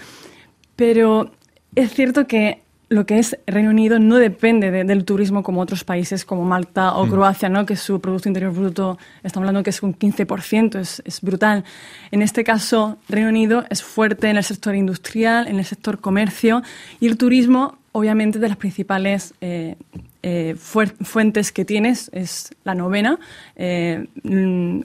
Pero 0.76 1.32
es 1.76 1.94
cierto 1.94 2.28
que 2.28 2.64
lo 2.92 3.06
que 3.06 3.20
es 3.20 3.38
Reino 3.48 3.70
Unido 3.70 4.00
no 4.00 4.18
depende 4.18 4.70
del 4.70 5.06
turismo 5.06 5.44
como 5.44 5.62
otros 5.62 5.86
países 5.86 6.26
como 6.26 6.44
Malta 6.44 6.94
o 6.98 7.06
mm. 7.06 7.10
Croacia, 7.10 7.48
¿no? 7.48 7.66
que 7.66 7.78
su 7.78 8.02
Producto 8.02 8.28
Interior 8.28 8.52
Bruto, 8.52 8.98
estamos 9.24 9.48
hablando 9.48 9.64
que 9.64 9.70
es 9.70 9.82
un 9.82 9.98
15%, 9.98 10.78
es, 10.78 11.02
es, 11.06 11.22
brutal. 11.22 11.64
En 12.12 12.22
este 12.22 12.44
caso, 12.44 12.98
Reino 13.08 13.30
Unido 13.30 13.64
es 13.70 13.82
fuerte 13.82 14.30
en 14.30 14.36
el 14.36 14.44
sector 14.44 14.76
industrial, 14.76 15.48
en 15.48 15.58
el 15.58 15.64
sector 15.64 16.02
comercio 16.02 16.64
y 17.00 17.08
el 17.08 17.16
turismo, 17.16 17.78
obviamente, 17.94 18.40
de 18.40 18.50
las 18.50 18.58
principales 18.58 19.36
eh, 19.40 19.78
eh, 20.22 20.56
fuentes 20.58 21.54
que 21.54 21.64
tienes 21.64 22.10
es 22.12 22.50
la 22.66 22.76
novena. 22.76 23.20
Eh, 23.56 24.06
mm, 24.24 24.82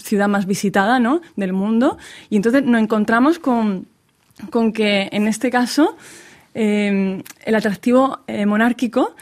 ciudad 0.00 0.28
más 0.28 0.44
visitada 0.44 1.00
¿no? 1.00 1.22
del 1.36 1.54
mundo 1.54 1.96
y 2.28 2.36
entonces 2.36 2.62
nos 2.62 2.82
encontramos 2.82 3.38
con, 3.38 3.86
con 4.50 4.74
que 4.74 5.08
en 5.12 5.26
este 5.26 5.50
caso 5.50 5.96
Em, 6.54 7.22
el 7.44 7.54
atractivo 7.54 8.20
eh, 8.26 8.46
monárquico 8.46 9.14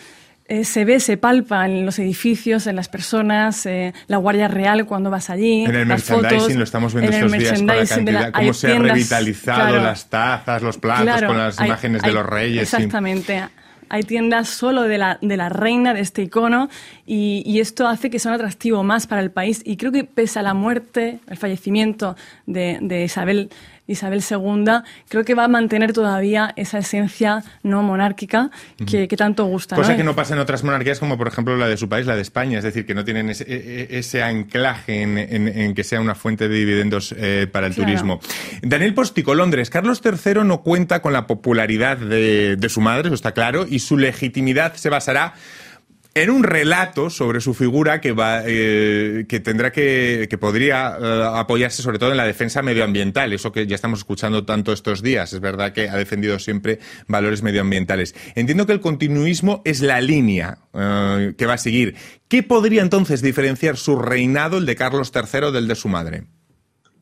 eh, 0.49 0.65
se 0.65 0.85
ve, 0.85 1.01
se 1.01 1.17
palpa 1.17 1.67
en 1.67 1.85
los 1.85 1.99
edificios, 1.99 2.69
en 2.69 2.77
las 2.77 2.89
personas, 2.89 3.67
eh, 3.67 3.93
la 4.07 4.19
Guardia 4.19 4.47
Real 4.47 4.87
cuando 4.87 5.11
vas 5.11 5.29
allí. 5.29 5.65
En 5.65 5.75
el 5.75 5.87
merchandising 5.87 6.59
lo 6.59 6.63
estamos 6.63 6.95
viendo 6.95 7.11
estos 7.11 7.33
días 7.33 7.59
con 7.59 7.67
la 7.67 7.87
cantidad, 7.87 8.33
cómo 8.33 8.55
se 8.55 8.73
han 8.73 8.85
revitalizado 8.85 9.77
las 9.79 10.09
tazas, 10.09 10.63
los 10.63 10.79
platos 10.79 11.23
con 11.25 11.37
las 11.37 11.61
imágenes 11.61 12.03
de 12.03 12.13
los 12.13 12.25
reyes. 12.25 12.63
Exactamente. 12.63 13.43
Hay 13.89 14.03
tiendas 14.03 14.49
solo 14.49 14.83
de 14.83 14.99
la, 14.99 15.19
de 15.21 15.37
la 15.37 15.49
reina, 15.49 15.95
de 15.95 16.01
este 16.01 16.23
icono, 16.23 16.69
y, 17.07 17.59
esto 17.61 17.87
hace 17.87 18.11
que 18.11 18.19
sea 18.19 18.33
un 18.33 18.37
atractivo 18.37 18.83
más 18.83 19.07
para 19.07 19.23
el 19.23 19.31
país. 19.31 19.63
Y 19.65 19.77
creo 19.77 19.93
que 19.93 20.05
pese 20.05 20.41
a 20.41 20.43
la 20.43 20.55
muerte, 20.55 21.21
el 21.29 21.37
fallecimiento 21.37 22.17
de, 22.47 22.79
de 22.81 23.05
Isabel 23.05 23.51
Isabel 23.87 24.23
II, 24.29 24.65
creo 25.09 25.25
que 25.25 25.35
va 25.35 25.45
a 25.45 25.49
mantener 25.49 25.93
todavía 25.93 26.53
esa 26.57 26.79
esencia 26.79 27.43
no 27.63 27.83
monárquica 27.83 28.51
que, 28.87 29.07
tanto 29.17 29.45
gusta. 29.45 29.77
Cosa 29.77 29.97
que 29.97 30.05
no 30.05 30.15
pasa 30.15 30.35
en 30.35 30.41
otras 30.41 30.65
monarquías 30.65 30.99
como 30.99 31.17
por 31.17 31.29
ejemplo 31.29 31.57
la 31.57 31.69
de 31.69 31.77
su 31.77 31.89
país, 31.89 32.07
la 32.07 32.17
de 32.17 32.23
España, 32.23 32.59
es 32.59 32.65
decir, 32.65 32.85
que 32.85 32.95
no 32.95 33.05
tienen 33.05 33.31
ese, 33.31 33.45
e, 33.49 34.01
e, 34.01 34.23
anclaje 34.23 35.03
en, 35.03 35.75
que 35.75 35.85
sea 35.85 36.01
una 36.01 36.15
fuente 36.15 36.49
de 36.49 36.57
dividendos 36.57 37.15
eh, 37.17 37.47
para 37.51 37.67
el 37.67 37.75
turismo. 37.75 38.21
Daniel 38.63 38.95
Postico, 38.95 39.35
Londres. 39.35 39.71
Carlos 39.71 40.03
III 40.05 40.45
no 40.45 40.63
cuenta 40.63 41.01
con 41.01 41.13
la 41.13 41.27
popularidad 41.27 41.97
de, 41.97 42.57
de 42.57 42.69
su 42.69 42.81
madre, 42.81 43.09
eso 43.09 43.15
está 43.15 43.33
claro, 43.33 43.67
y 43.69 43.79
su 43.79 43.97
legitimidad 43.97 44.75
se 44.75 44.91
basará 44.91 45.35
en 46.17 46.31
un 46.31 46.45
relato 46.45 47.11
sobre 47.11 47.43
su 47.43 47.53
figura 47.53 48.01
que 48.01 48.13
va 48.13 48.41
eh, 48.47 49.27
que 49.29 49.39
tendrá 49.39 49.71
que 49.71 50.27
que 50.31 50.39
podría 50.39 50.97
eh, 50.99 51.25
apoyarse 51.35 51.83
sobre 51.83 51.99
todo 51.99 52.11
en 52.11 52.17
la 52.17 52.25
defensa 52.25 52.63
medioambiental 52.63 53.35
eso 53.35 53.53
que 53.53 53.67
ya 53.67 53.75
estamos 53.75 53.99
escuchando 53.99 54.47
tanto 54.47 54.73
estos 54.73 55.03
días. 55.03 55.35
Es 55.35 55.41
verdad 55.41 55.75
que 55.75 55.91
ha 55.91 55.97
defendido 55.97 56.39
siempre 56.39 56.79
valores 57.07 57.43
medioambientales. 57.43 58.15
Entiendo 58.35 58.67
que 58.67 58.73
el 58.73 58.81
continuismo 58.81 59.61
es 59.67 59.83
la 59.83 60.01
línea 60.01 60.57
eh, 60.73 61.35
que 61.37 61.45
va 61.45 61.55
a 61.55 61.59
seguir. 61.59 61.97
Qué 62.29 62.43
podría 62.43 62.81
entonces 62.81 63.21
diferenciar 63.21 63.77
su 63.77 63.99
reinado 63.99 64.57
el 64.57 64.65
de 64.65 64.75
Carlos 64.75 65.13
III 65.15 65.53
del 65.53 65.69
de 65.69 65.75
su 65.75 65.89
madre 65.89 66.25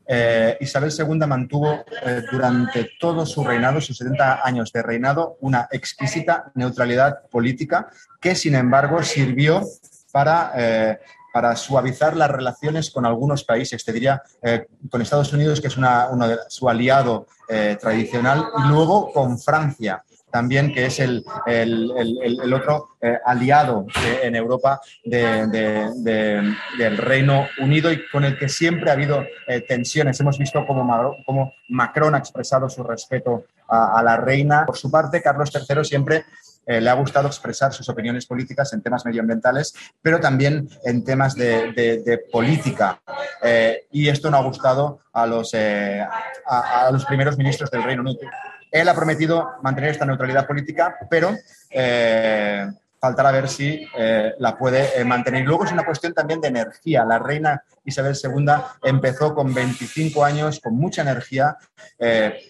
eh, 0.07 0.57
Isabel 0.61 0.93
II 0.97 1.27
mantuvo 1.27 1.85
eh, 2.05 2.23
durante 2.31 2.91
todo 3.01 3.25
su 3.25 3.43
reinado, 3.43 3.81
sus 3.81 3.97
70 3.97 4.41
años 4.45 4.73
de 4.73 4.83
reinado, 4.83 5.37
una 5.41 5.69
exquisita 5.71 6.53
neutralidad 6.55 7.23
política 7.31 7.89
que, 8.21 8.35
sin 8.35 8.55
embargo, 8.55 9.03
sirvió 9.03 9.63
para, 10.13 10.53
eh, 10.57 10.99
suavizar 11.57 12.17
las 12.17 12.31
relaciones 12.31 12.93
con 12.93 13.05
algunos 13.05 13.43
países, 13.43 13.85
te 13.85 13.93
diría 13.93 14.23
con 14.89 15.03
Estados 15.03 15.33
Unidos, 15.33 15.61
que 15.61 15.67
es 15.67 15.77
uno 15.77 16.29
de 16.29 16.39
su 16.47 16.69
aliado 16.69 17.27
tradicional, 17.81 18.45
y 18.57 18.69
luego 18.69 19.13
con 19.13 19.37
Francia 19.41 20.05
también, 20.35 20.75
que 20.75 20.87
es 20.87 20.99
el, 20.99 21.25
otro 22.53 22.97
eh, 23.01 23.17
aliado 23.25 23.87
en 24.21 24.35
Europa 24.35 24.81
del 25.05 26.97
Reino 26.97 27.47
Unido 27.61 27.93
y 27.93 28.05
con 28.09 28.25
el 28.25 28.37
que 28.37 28.49
siempre 28.49 28.91
ha 28.91 28.95
habido 28.95 29.25
eh, 29.47 29.61
tensiones. 29.61 30.19
Hemos 30.19 30.37
visto 30.37 30.67
cómo, 30.67 31.53
Macron 31.69 32.17
ha 32.17 32.19
expresado 32.19 32.69
su 32.69 32.83
respeto 32.83 33.45
a, 33.69 34.03
la 34.03 34.17
reina. 34.17 34.67
Por 34.67 34.77
su 34.77 34.91
parte, 34.91 35.23
Carlos 35.23 35.53
III 35.55 35.85
siempre 35.85 36.25
eh, 36.67 36.81
le 36.81 36.91
ha 36.91 36.95
gustado 36.95 37.29
expresar 37.29 37.73
sus 37.73 37.89
opiniones 37.89 38.27
políticas 38.27 38.73
en 38.73 38.83
temas 38.83 39.07
medioambientales, 39.07 39.73
pero 40.03 40.19
también 40.19 40.69
en 40.85 41.05
temas 41.05 41.37
de, 41.37 42.25
política. 42.33 43.01
y 43.93 44.09
esto 44.09 44.33
no 44.33 44.39
ha 44.39 44.43
gustado 44.43 44.99
a 45.13 45.27
los, 45.29 45.55
a 45.55 46.91
los 46.91 47.05
primeros 47.05 47.39
ministros 47.39 47.71
del 47.71 47.85
Reino 47.85 48.03
Unido 48.03 48.19
él 48.75 48.89
ha 48.89 48.95
prometido 48.95 49.53
mantener 49.63 49.91
esta 49.91 50.05
neutralidad 50.05 50.49
política, 50.49 50.97
pero 51.09 51.37
eh, 51.71 52.67
faltará 52.99 53.31
ver 53.31 53.49
si 53.49 53.87
eh, 53.97 54.35
la 54.41 54.59
puede 54.59 55.01
eh, 55.01 55.05
mantener. 55.05 55.45
Luego 55.45 55.65
es 55.65 55.71
una 55.71 55.85
cuestión 55.85 56.13
también 56.13 56.41
de 56.41 56.49
energía. 56.49 57.05
La 57.05 57.21
reina 57.21 57.63
Isabel 57.85 58.17
II 58.21 58.47
empezó 58.83 59.33
con 59.33 59.55
25 59.55 60.25
años, 60.25 60.59
con 60.59 60.75
mucha 60.75 61.03
energía. 61.03 61.57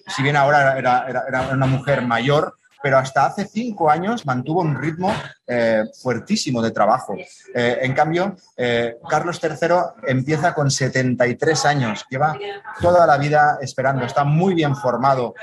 Si 0.07 0.23
bien 0.23 0.37
ahora 0.37 0.79
era 0.79 1.51
una 1.53 1.67
mujer 1.67 2.01
mayor, 2.01 2.57
pero 2.85 2.99
hasta 2.99 3.25
hace 3.25 3.47
cinco 3.47 3.89
años 3.89 4.27
mantuvo 4.27 4.61
un 4.61 4.79
ritmo 4.79 5.11
eh, 5.47 5.85
fuertísimo 6.03 6.61
de 6.61 6.71
trabajo. 6.71 7.15
Eh, 7.55 7.79
en 7.81 7.95
cambio, 7.95 8.37
eh, 8.59 8.99
Carlos 9.09 9.41
III 9.43 10.05
empieza 10.07 10.53
con 10.53 10.71
73 10.71 11.65
años, 11.65 12.05
lleva 12.11 12.37
toda 12.83 13.07
la 13.07 13.17
vida 13.17 13.57
esperando, 13.63 14.05
está 14.05 14.25
muy 14.25 14.53
bien 14.53 14.77
formado, 14.77 15.35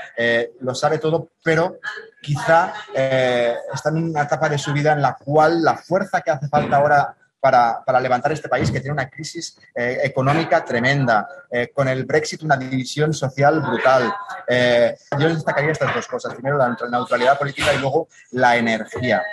lo 0.60 0.72
sabe 0.76 0.98
todo, 0.98 1.30
pero 1.42 1.80
quizá 2.22 2.74
está 2.94 3.88
en 3.88 4.10
una 4.10 4.22
etapa 4.22 4.48
de 4.48 4.58
su 4.58 4.72
vida 4.72 4.92
en 4.92 5.02
la 5.02 5.16
cual 5.16 5.64
la 5.64 5.76
fuerza 5.76 6.20
que 6.20 6.30
hace 6.30 6.46
falta 6.46 6.76
ahora 6.76 7.16
para, 7.42 8.00
levantar 8.00 8.30
este 8.30 8.48
país 8.48 8.70
que 8.70 8.78
tiene 8.78 8.92
una 8.92 9.10
crisis 9.10 9.58
eh, 9.74 9.98
económica 10.04 10.64
tremenda, 10.64 11.26
eh, 11.50 11.72
con 11.74 11.88
el 11.88 12.04
Brexit 12.04 12.44
una 12.44 12.56
división 12.56 13.12
social 13.12 13.60
brutal. 13.60 14.14
Eh, 14.46 14.96
yo 15.18 15.28
destacaría 15.28 15.72
estas 15.72 15.92
dos 15.92 16.06
cosas. 16.06 16.34
Primero, 16.34 16.56
la 16.56 16.76
neutralidad 16.88 17.36
política 17.36 17.74
y 17.74 17.78
luego 17.78 18.06
la 18.30 18.56
energía. 18.56 19.24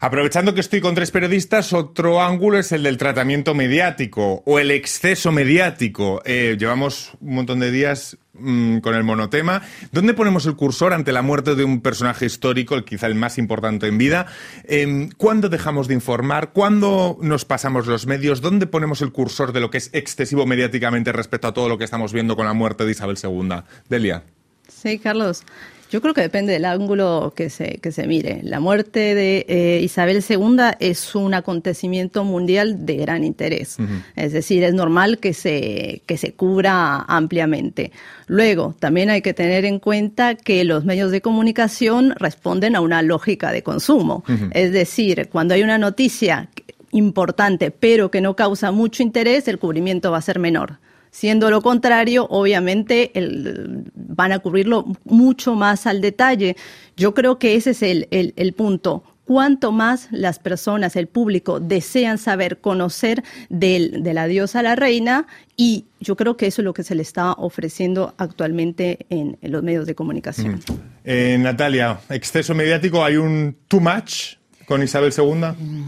Aprovechando 0.00 0.54
que 0.54 0.60
estoy 0.60 0.80
con 0.80 0.94
tres 0.94 1.10
periodistas, 1.10 1.72
otro 1.72 2.22
ángulo 2.22 2.58
es 2.58 2.70
el 2.70 2.84
del 2.84 2.98
tratamiento 2.98 3.54
mediático 3.54 4.44
o 4.46 4.60
el 4.60 4.70
exceso 4.70 5.32
mediático. 5.32 6.22
Eh, 6.24 6.56
llevamos 6.58 7.12
un 7.20 7.34
montón 7.34 7.58
de 7.58 7.72
días 7.72 8.16
mm, 8.34 8.78
con 8.78 8.94
el 8.94 9.02
monotema. 9.02 9.62
¿Dónde 9.90 10.14
ponemos 10.14 10.46
el 10.46 10.54
cursor 10.54 10.92
ante 10.92 11.10
la 11.10 11.22
muerte 11.22 11.56
de 11.56 11.64
un 11.64 11.80
personaje 11.80 12.26
histórico, 12.26 12.76
el, 12.76 12.84
quizá 12.84 13.08
el 13.08 13.16
más 13.16 13.38
importante 13.38 13.88
en 13.88 13.98
vida? 13.98 14.26
Em, 14.64 15.10
¿Cuándo 15.16 15.48
dejamos 15.48 15.88
de 15.88 15.94
informar? 15.94 16.52
¿Cuándo 16.52 17.18
nos 17.20 17.44
pasamos 17.44 17.88
los 17.88 18.06
medios? 18.06 18.40
¿Dónde 18.40 18.68
ponemos 18.68 19.02
el 19.02 19.10
cursor 19.10 19.52
de 19.52 19.58
lo 19.58 19.70
que 19.70 19.78
es 19.78 19.90
excesivo 19.92 20.46
mediáticamente 20.46 21.10
respecto 21.10 21.48
a 21.48 21.54
todo 21.54 21.68
lo 21.68 21.76
que 21.76 21.84
estamos 21.84 22.12
viendo 22.12 22.36
con 22.36 22.46
la 22.46 22.52
muerte 22.52 22.84
de 22.84 22.92
Isabel 22.92 23.18
II? 23.20 23.62
Delia. 23.88 24.22
Sí, 24.68 25.00
Carlos. 25.00 25.42
Yo 25.90 26.02
creo 26.02 26.12
que 26.12 26.20
depende 26.20 26.52
del 26.52 26.66
ángulo 26.66 27.32
que 27.34 27.48
se, 27.48 27.78
que 27.78 27.92
se 27.92 28.06
mire. 28.06 28.40
La 28.42 28.60
muerte 28.60 29.14
de 29.14 29.46
eh, 29.48 29.80
Isabel 29.82 30.22
II 30.28 30.56
es 30.80 31.14
un 31.14 31.32
acontecimiento 31.32 32.24
mundial 32.24 32.84
de 32.84 32.96
gran 32.96 33.24
interés. 33.24 33.78
Es 34.14 34.32
decir, 34.32 34.64
es 34.64 34.74
normal 34.74 35.18
que 35.18 35.32
se, 35.32 36.02
que 36.04 36.18
se 36.18 36.34
cubra 36.34 36.98
ampliamente. 37.08 37.92
Luego, 38.26 38.76
también 38.78 39.08
hay 39.08 39.22
que 39.22 39.32
tener 39.32 39.64
en 39.64 39.78
cuenta 39.78 40.34
que 40.34 40.64
los 40.64 40.84
medios 40.84 41.10
de 41.10 41.22
comunicación 41.22 42.14
responden 42.18 42.76
a 42.76 42.80
una 42.80 43.00
lógica 43.00 43.50
de 43.50 43.62
consumo. 43.62 44.24
Es 44.52 44.72
decir, 44.72 45.28
cuando 45.30 45.54
hay 45.54 45.62
una 45.62 45.78
noticia 45.78 46.48
importante 46.90 47.70
pero 47.70 48.10
que 48.10 48.20
no 48.20 48.36
causa 48.36 48.70
mucho 48.70 49.02
interés, 49.02 49.48
el 49.48 49.58
cubrimiento 49.58 50.10
va 50.10 50.18
a 50.18 50.22
ser 50.22 50.38
menor. 50.38 50.78
Siendo 51.10 51.50
lo 51.50 51.62
contrario, 51.62 52.26
obviamente 52.30 53.10
el- 53.18 53.84
van 53.94 54.32
a 54.32 54.38
cubrirlo 54.40 54.84
mucho 55.04 55.54
más 55.54 55.86
al 55.86 56.00
detalle. 56.00 56.56
Yo 56.96 57.14
creo 57.14 57.38
que 57.38 57.54
ese 57.56 57.70
es 57.70 57.82
el, 57.82 58.08
el- 58.10 58.34
el 58.36 58.52
punto. 58.52 59.02
Cuanto 59.24 59.72
más 59.72 60.08
las 60.10 60.38
personas, 60.38 60.96
el 60.96 61.06
público, 61.06 61.60
desean 61.60 62.16
saber, 62.16 62.60
conocer 62.62 63.22
del, 63.50 64.02
de 64.02 64.14
la 64.14 64.26
diosa 64.26 64.62
la 64.62 64.74
reina, 64.74 65.26
y 65.54 65.84
yo 66.00 66.16
creo 66.16 66.38
que 66.38 66.46
eso 66.46 66.62
es 66.62 66.64
lo 66.64 66.72
que 66.72 66.82
se 66.82 66.94
le 66.94 67.02
está 67.02 67.32
ofreciendo 67.32 68.14
actualmente 68.16 69.04
en, 69.10 69.36
en 69.42 69.52
los 69.52 69.62
medios 69.62 69.84
de 69.86 69.94
comunicación. 69.94 70.60
Eh, 71.04 71.36
Natalia, 71.38 72.00
exceso 72.08 72.54
mediático, 72.54 73.04
¿hay 73.04 73.16
un 73.16 73.54
too 73.68 73.80
much 73.80 74.36
con 74.64 74.82
Isabel 74.82 75.12
II? 75.14 75.84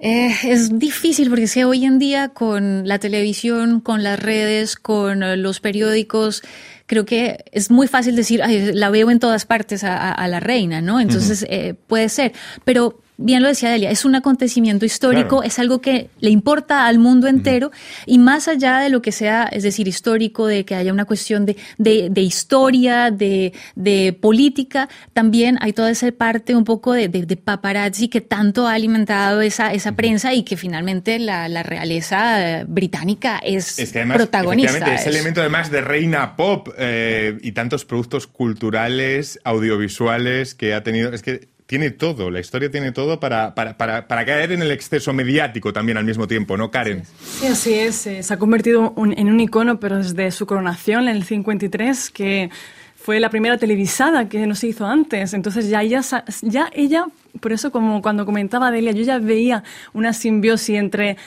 Eh, 0.00 0.30
es 0.44 0.78
difícil 0.78 1.28
porque 1.28 1.46
que 1.48 1.64
hoy 1.64 1.84
en 1.84 1.98
día 1.98 2.28
con 2.28 2.86
la 2.86 2.98
televisión, 2.98 3.80
con 3.80 4.02
las 4.04 4.18
redes, 4.20 4.76
con 4.76 5.22
eh, 5.22 5.36
los 5.36 5.60
periódicos, 5.60 6.42
creo 6.86 7.04
que 7.04 7.44
es 7.52 7.70
muy 7.70 7.88
fácil 7.88 8.14
decir, 8.16 8.42
"Ay, 8.42 8.72
la 8.72 8.90
veo 8.90 9.10
en 9.10 9.18
todas 9.18 9.44
partes 9.44 9.82
a, 9.84 9.96
a- 9.96 10.12
a 10.12 10.28
la 10.28 10.40
reina, 10.40 10.80
¿no? 10.80 11.00
Entonces 11.00 11.44
eh, 11.48 11.74
puede 11.86 12.08
ser, 12.08 12.32
pero 12.64 13.00
bien 13.18 13.42
lo 13.42 13.48
decía 13.48 13.68
Delia, 13.70 13.90
es 13.90 14.04
un 14.04 14.14
acontecimiento 14.14 14.86
histórico, 14.86 15.38
Claro. 15.38 15.42
es 15.42 15.58
algo 15.58 15.80
que 15.80 16.08
le 16.20 16.30
importa 16.30 16.86
al 16.86 16.98
mundo 16.98 17.26
entero 17.26 17.70
y 18.06 18.18
más 18.18 18.46
allá 18.48 18.78
de 18.78 18.88
lo 18.90 19.02
que 19.02 19.12
sea, 19.12 19.48
es 19.50 19.64
decir, 19.64 19.88
histórico, 19.88 20.46
de 20.46 20.64
que 20.64 20.74
haya 20.76 20.92
una 20.92 21.04
cuestión 21.04 21.44
de, 21.44 21.56
de, 21.78 22.08
de 22.10 22.20
historia, 22.22 23.10
de, 23.10 23.52
de 23.74 24.16
política, 24.18 24.88
también 25.12 25.58
hay 25.60 25.72
toda 25.72 25.90
esa 25.90 26.10
parte 26.12 26.54
un 26.54 26.64
poco 26.64 26.92
de, 26.92 27.08
paparazzi 27.44 28.08
que 28.08 28.20
tanto 28.20 28.66
ha 28.68 28.72
alimentado 28.74 29.40
esa, 29.42 29.72
esa 29.72 29.92
prensa 29.92 30.32
y 30.32 30.44
que 30.44 30.56
finalmente 30.56 31.18
la, 31.18 31.48
la 31.48 31.62
realeza 31.64 32.60
eh, 32.60 32.64
británica 32.68 33.38
es, 33.42 33.78
Es 33.78 33.92
que 33.92 33.98
además, 33.98 34.16
protagonista. 34.18 34.94
ese 34.94 35.08
elemento 35.08 35.40
además 35.40 35.70
de 35.70 35.80
reina 35.80 36.36
pop 36.36 36.68
eh, 36.78 37.36
y 37.42 37.52
tantos 37.52 37.84
productos 37.84 38.26
culturales, 38.28 39.40
audiovisuales 39.44 40.54
que 40.54 40.72
ha 40.74 40.82
tenido, 40.82 41.12
es 41.12 41.22
que 41.22 41.48
tiene 41.68 41.90
todo, 41.90 42.30
la 42.30 42.40
historia 42.40 42.70
tiene 42.70 42.92
todo 42.92 43.20
para, 43.20 43.54
para, 43.54 43.76
para, 43.76 44.08
para 44.08 44.24
caer 44.24 44.52
en 44.52 44.62
el 44.62 44.70
exceso 44.70 45.12
mediático 45.12 45.70
también 45.70 45.98
al 45.98 46.04
mismo 46.06 46.26
tiempo, 46.26 46.56
¿no, 46.56 46.70
Karen? 46.70 47.02
Sí, 47.22 47.46
así 47.46 47.74
es. 47.74 48.06
eh, 48.06 48.22
Se 48.22 48.32
ha 48.32 48.38
convertido 48.38 48.94
un- 48.96 49.12
en 49.12 49.28
un 49.28 49.38
icono, 49.38 49.78
pero 49.78 49.98
desde 49.98 50.30
su 50.30 50.46
coronación 50.46 51.08
en 51.08 51.16
el 51.16 51.24
53, 51.24 52.08
que 52.08 52.48
fue 52.96 53.20
la 53.20 53.28
primera 53.28 53.58
televisada 53.58 54.30
que 54.30 54.46
no 54.46 54.54
se 54.54 54.68
hizo 54.68 54.86
antes. 54.86 55.34
Entonces 55.34 55.68
ya 55.68 55.82
ella, 55.82 56.00
ya 56.40 56.70
ella, 56.72 57.04
por 57.40 57.52
eso 57.52 57.70
como 57.70 58.00
cuando 58.00 58.24
comentaba 58.24 58.70
Delia, 58.70 58.92
yo 58.92 59.02
ya 59.02 59.18
veía 59.18 59.62
una 59.92 60.14
simbiosis 60.14 60.76
entre 60.78 61.18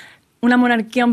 una 0.41 0.57
monarquía 0.57 1.05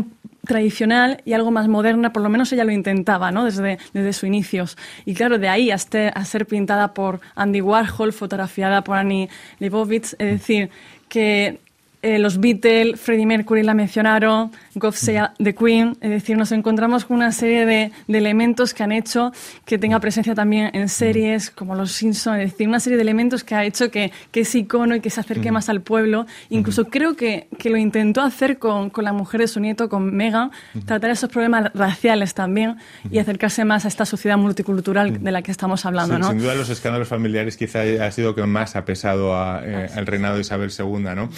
tradicional 0.49 1.21
y 1.25 1.33
algo 1.33 1.51
más 1.51 1.67
moderna, 1.67 2.11
por 2.11 2.23
lo 2.23 2.29
menos 2.29 2.51
ella 2.51 2.63
lo 2.63 2.71
intentaba, 2.71 3.31
¿no? 3.31 3.45
Desde, 3.45 3.77
desde 3.93 4.13
sus 4.13 4.23
inicios. 4.23 4.77
Y 5.05 5.13
claro, 5.13 5.37
de 5.37 5.47
ahí 5.47 5.69
hasta 5.69 6.09
a 6.09 6.25
ser 6.25 6.47
pintada 6.47 6.95
por 6.95 7.21
Andy 7.35 7.61
Warhol, 7.61 8.11
fotografiada 8.13 8.83
por 8.83 8.97
Annie 8.97 9.29
Leibovitz, 9.59 10.15
es 10.17 10.39
decir, 10.39 10.71
que 11.07 11.59
eh, 12.01 12.17
los 12.17 12.39
Beatles, 12.39 12.99
Freddie 12.99 13.25
Mercury 13.25 13.63
la 13.63 13.73
mencionaron, 13.73 14.51
God 14.75 14.93
Save 14.93 15.31
the 15.43 15.53
Queen, 15.53 15.97
es 15.99 16.09
decir, 16.09 16.37
nos 16.37 16.51
encontramos 16.53 17.05
con 17.05 17.17
una 17.17 17.31
serie 17.31 17.65
de, 17.65 17.91
de 18.07 18.17
elementos 18.17 18.73
que 18.73 18.83
han 18.83 18.93
hecho 18.93 19.33
que 19.65 19.77
tenga 19.77 19.99
presencia 19.99 20.33
también 20.33 20.71
en 20.73 20.87
series 20.87 21.51
como 21.51 21.75
Los 21.75 21.91
Simpsons, 21.91 22.39
es 22.39 22.51
decir, 22.51 22.67
una 22.67 22.79
serie 22.79 22.95
de 22.95 23.01
elementos 23.01 23.43
que 23.43 23.55
ha 23.55 23.65
hecho 23.65 23.91
que, 23.91 24.11
que 24.31 24.41
ese 24.41 24.59
icono 24.59 24.95
y 24.95 25.01
que 25.01 25.09
se 25.09 25.19
acerque 25.19 25.51
más 25.51 25.67
al 25.67 25.81
pueblo. 25.81 26.25
Incluso 26.49 26.85
creo 26.85 27.15
que, 27.15 27.47
que 27.57 27.69
lo 27.69 27.77
intentó 27.77 28.21
hacer 28.21 28.59
con, 28.59 28.89
con 28.89 29.03
la 29.03 29.11
mujer 29.11 29.41
de 29.41 29.47
su 29.47 29.59
nieto, 29.59 29.89
con 29.89 30.15
Megan, 30.15 30.51
tratar 30.85 31.11
esos 31.11 31.29
problemas 31.29 31.71
raciales 31.73 32.33
también 32.33 32.77
y 33.11 33.19
acercarse 33.19 33.65
más 33.65 33.85
a 33.85 33.87
esta 33.89 34.05
sociedad 34.05 34.37
multicultural 34.37 35.21
de 35.21 35.31
la 35.31 35.41
que 35.41 35.51
estamos 35.51 35.85
hablando, 35.85 36.15
Sin, 36.15 36.21
¿no? 36.21 36.29
sin 36.29 36.39
duda 36.39 36.55
los 36.55 36.69
escándalos 36.69 37.07
familiares 37.07 37.57
quizá 37.57 37.81
ha 37.81 38.11
sido 38.11 38.29
lo 38.29 38.35
que 38.35 38.45
más 38.45 38.75
ha 38.75 38.85
pesado 38.85 39.35
a, 39.35 39.61
eh, 39.65 39.89
al 39.95 40.05
reinado 40.05 40.35
de 40.35 40.41
Isabel 40.41 40.71
II, 40.77 40.99
¿no? 41.15 41.29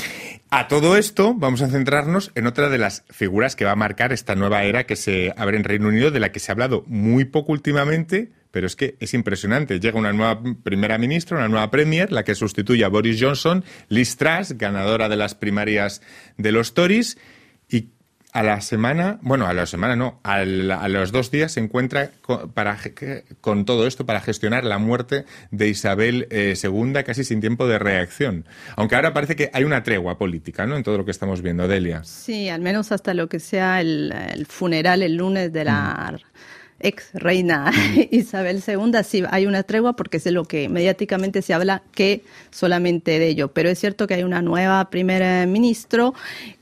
A 0.53 0.67
todo 0.67 0.97
esto 0.97 1.33
vamos 1.33 1.61
a 1.61 1.69
centrarnos 1.69 2.33
en 2.35 2.45
otra 2.45 2.67
de 2.67 2.77
las 2.77 3.05
figuras 3.09 3.55
que 3.55 3.63
va 3.63 3.71
a 3.71 3.77
marcar 3.77 4.11
esta 4.11 4.35
nueva 4.35 4.65
era 4.65 4.85
que 4.85 4.97
se 4.97 5.33
abre 5.37 5.55
en 5.55 5.63
Reino 5.63 5.87
Unido, 5.87 6.11
de 6.11 6.19
la 6.19 6.33
que 6.33 6.41
se 6.41 6.51
ha 6.51 6.53
hablado 6.53 6.83
muy 6.87 7.23
poco 7.23 7.53
últimamente, 7.53 8.33
pero 8.51 8.67
es 8.67 8.75
que 8.75 8.97
es 8.99 9.13
impresionante. 9.13 9.79
Llega 9.79 9.97
una 9.97 10.11
nueva 10.11 10.43
primera 10.61 10.97
ministra, 10.97 11.37
una 11.37 11.47
nueva 11.47 11.71
premier, 11.71 12.11
la 12.11 12.25
que 12.25 12.35
sustituye 12.35 12.83
a 12.83 12.89
Boris 12.89 13.17
Johnson, 13.17 13.63
Liz 13.87 14.17
Truss, 14.17 14.57
ganadora 14.57 15.07
de 15.07 15.15
las 15.15 15.35
primarias 15.35 16.01
de 16.35 16.51
los 16.51 16.73
Tories, 16.73 17.17
a 18.33 18.43
la 18.43 18.61
semana, 18.61 19.19
bueno, 19.21 19.45
a 19.47 19.53
la 19.53 19.65
semana 19.65 19.95
no, 19.95 20.19
al- 20.23 20.71
a 20.71 20.87
los 20.87 21.11
dos 21.11 21.31
días 21.31 21.51
se 21.51 21.59
encuentra 21.59 22.11
con, 22.21 22.51
para, 22.51 22.77
con 23.41 23.65
todo 23.65 23.85
esto 23.87 24.05
para 24.05 24.21
gestionar 24.21 24.63
la 24.63 24.77
muerte 24.77 25.25
de 25.51 25.67
Isabel 25.67 26.27
eh, 26.31 26.53
II 26.61 26.93
casi 27.05 27.23
sin 27.23 27.41
tiempo 27.41 27.67
de 27.67 27.77
reacción. 27.77 28.45
Aunque 28.77 28.95
ahora 28.95 29.13
parece 29.13 29.35
que 29.35 29.49
hay 29.53 29.63
una 29.65 29.83
tregua 29.83 30.17
política, 30.17 30.65
¿no? 30.65 30.77
En 30.77 30.83
todo 30.83 30.97
lo 30.97 31.05
que 31.05 31.11
estamos 31.11 31.41
viendo, 31.41 31.67
Delia. 31.67 32.03
Sí, 32.03 32.47
al 32.49 32.61
menos 32.61 32.91
hasta 32.91 33.13
lo 33.13 33.27
que 33.27 33.39
sea 33.39 33.81
el, 33.81 34.13
el 34.33 34.45
funeral 34.45 35.03
el 35.03 35.15
lunes 35.15 35.51
de 35.51 35.65
la 35.65 36.17
ex 36.83 37.09
reina 37.13 37.71
Isabel 38.11 38.61
II, 38.65 38.91
sí 39.03 39.23
hay 39.29 39.45
una 39.45 39.63
tregua 39.63 39.95
porque 39.95 40.17
es 40.17 40.23
de 40.23 40.31
lo 40.31 40.45
que 40.45 40.69
mediáticamente 40.69 41.41
se 41.41 41.53
habla 41.53 41.83
que 41.93 42.23
solamente 42.51 43.19
de 43.19 43.27
ello. 43.27 43.49
Pero 43.49 43.69
es 43.69 43.79
cierto 43.79 44.07
que 44.07 44.15
hay 44.15 44.23
una 44.23 44.41
nueva 44.41 44.89
primera 44.89 45.45
ministro 45.45 46.13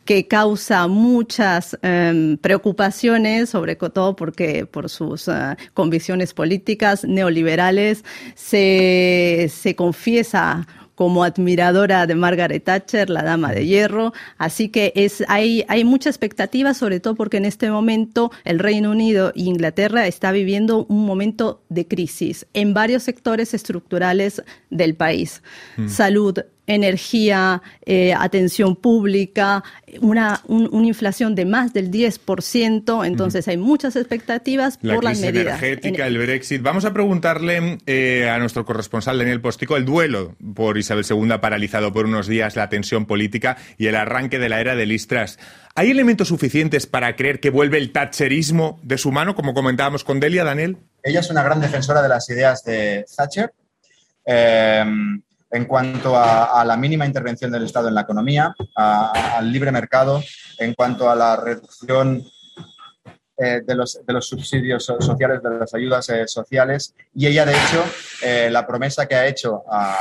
que 0.05 0.27
causa 0.27 0.88
muchas 0.88 1.77
em, 1.84 2.38
preocupaciones, 2.38 3.49
sobre 3.49 3.75
todo 3.75 4.15
porque 4.15 4.65
por 4.65 4.89
sus 4.89 5.27
eh, 5.27 5.55
convicciones 5.73 6.34
políticas 6.34 7.03
neoliberales 7.03 8.03
se, 8.34 9.51
se 9.53 9.75
confiesa 9.75 10.67
como 10.99 11.23
admiradora 11.23 12.05
de 12.07 12.13
Margaret 12.13 12.62
Thatcher, 12.62 13.09
la 13.09 13.23
dama 13.23 13.53
de 13.53 13.65
hierro. 13.65 14.12
Así 14.38 14.67
que 14.67 14.91
es, 14.97 15.23
hay, 15.29 15.63
hay 15.69 15.85
mucha 15.85 16.09
expectativa, 16.09 16.73
sobre 16.73 16.99
todo 16.99 17.15
porque 17.15 17.38
en 17.38 17.45
este 17.45 17.71
momento 17.71 18.33
el 18.43 18.59
Reino 18.59 18.91
Unido 18.91 19.31
e 19.33 19.43
Inglaterra 19.43 20.07
está 20.07 20.33
viviendo 20.33 20.85
un 20.89 21.05
momento 21.05 21.63
de 21.69 21.88
crisis 21.88 22.47
en 22.51 22.73
varios 22.73 23.03
sectores 23.03 23.53
estructurales 23.53 24.43
del 24.71 24.93
país. 24.93 25.41
Salud, 25.88 26.38
energía, 26.75 27.62
eh, 27.86 28.13
atención 28.13 28.75
pública, 28.75 29.63
una, 30.01 30.41
un- 30.47 30.69
una 30.71 30.88
inflación 30.88 31.36
de 31.36 31.45
más 31.45 31.73
del 31.73 31.89
10%, 31.91 33.05
entonces 33.05 33.47
hay 33.47 33.58
muchas 33.58 33.95
expectativas 33.95 34.77
La 34.82 34.95
por 34.95 35.03
las 35.03 35.13
crisis 35.19 35.25
medidas. 35.34 35.62
energética, 35.62 36.05
En- 36.08 36.13
el 36.15 36.17
Brexit. 36.19 36.62
Vamos 36.62 36.86
a 36.86 36.93
preguntarle 36.93 37.79
eh, 37.86 38.29
a 38.29 38.38
nuestro 38.39 38.65
corresponsal 38.65 39.17
Daniel 39.17 39.41
Postico 39.41 39.77
el 39.77 39.86
duelo 39.86 40.36
por 40.53 40.77
Isabel 40.77 41.05
II 41.10 41.38
paralizado 41.41 41.91
por 41.91 42.05
unos 42.05 42.27
días 42.27 42.55
la 42.55 42.69
tensión 42.69 43.05
política 43.05 43.58
y 43.77 43.88
el 43.88 43.95
arranque 43.95 44.39
de 44.39 44.49
la 44.49 44.62
era 44.62 44.75
de 44.75 44.86
Listras. 44.86 45.39
¿Hay 45.75 45.91
elementos 45.91 46.27
suficientes 46.27 46.86
para 46.88 47.15
creer 47.15 47.39
que 47.39 47.49
vuelve 47.49 47.77
el 47.77 47.91
thatcherismo 47.91 48.79
de 48.84 48.97
su 48.97 49.12
mano, 49.12 49.34
como 49.36 49.53
comentábamos 49.53 50.03
con 50.03 50.19
Delia, 50.19 50.43
Daniel? 50.43 50.77
Ella 51.01 51.21
es 51.21 51.29
una 51.29 51.41
gran 51.43 51.62
defensora 51.62 52.01
de 52.01 52.10
las 52.10 52.29
ideas 52.29 52.63
de 52.63 53.05
Thatcher 53.15 53.53
eh, 54.25 54.84
en 55.51 55.65
cuanto 55.65 56.15
a, 56.15 56.59
a 56.62 56.65
la 56.65 56.77
mínima 56.77 57.05
intervención 57.05 57.51
del 57.51 57.63
Estado 57.65 57.88
en 57.88 57.95
la 57.95 58.01
economía, 58.01 58.55
a- 58.75 59.38
al 59.38 59.51
libre 59.51 59.71
mercado, 59.71 60.21
en 60.59 60.73
cuanto 60.73 61.09
a 61.09 61.15
la 61.15 61.35
reducción 61.38 62.23
eh, 63.38 63.62
de, 63.65 63.75
los, 63.75 63.99
de 64.05 64.13
los 64.13 64.27
subsidios 64.27 64.83
so- 64.85 64.99
sociales, 65.01 65.41
de 65.41 65.49
las 65.59 65.73
ayudas 65.73 66.09
eh, 66.09 66.27
sociales. 66.27 66.93
Y 67.15 67.25
ella, 67.27 67.45
de 67.45 67.53
hecho, 67.53 67.83
eh, 68.21 68.49
la 68.51 68.67
promesa 68.67 69.05
que 69.07 69.15
ha 69.15 69.25
hecho 69.27 69.63
a- 69.71 69.95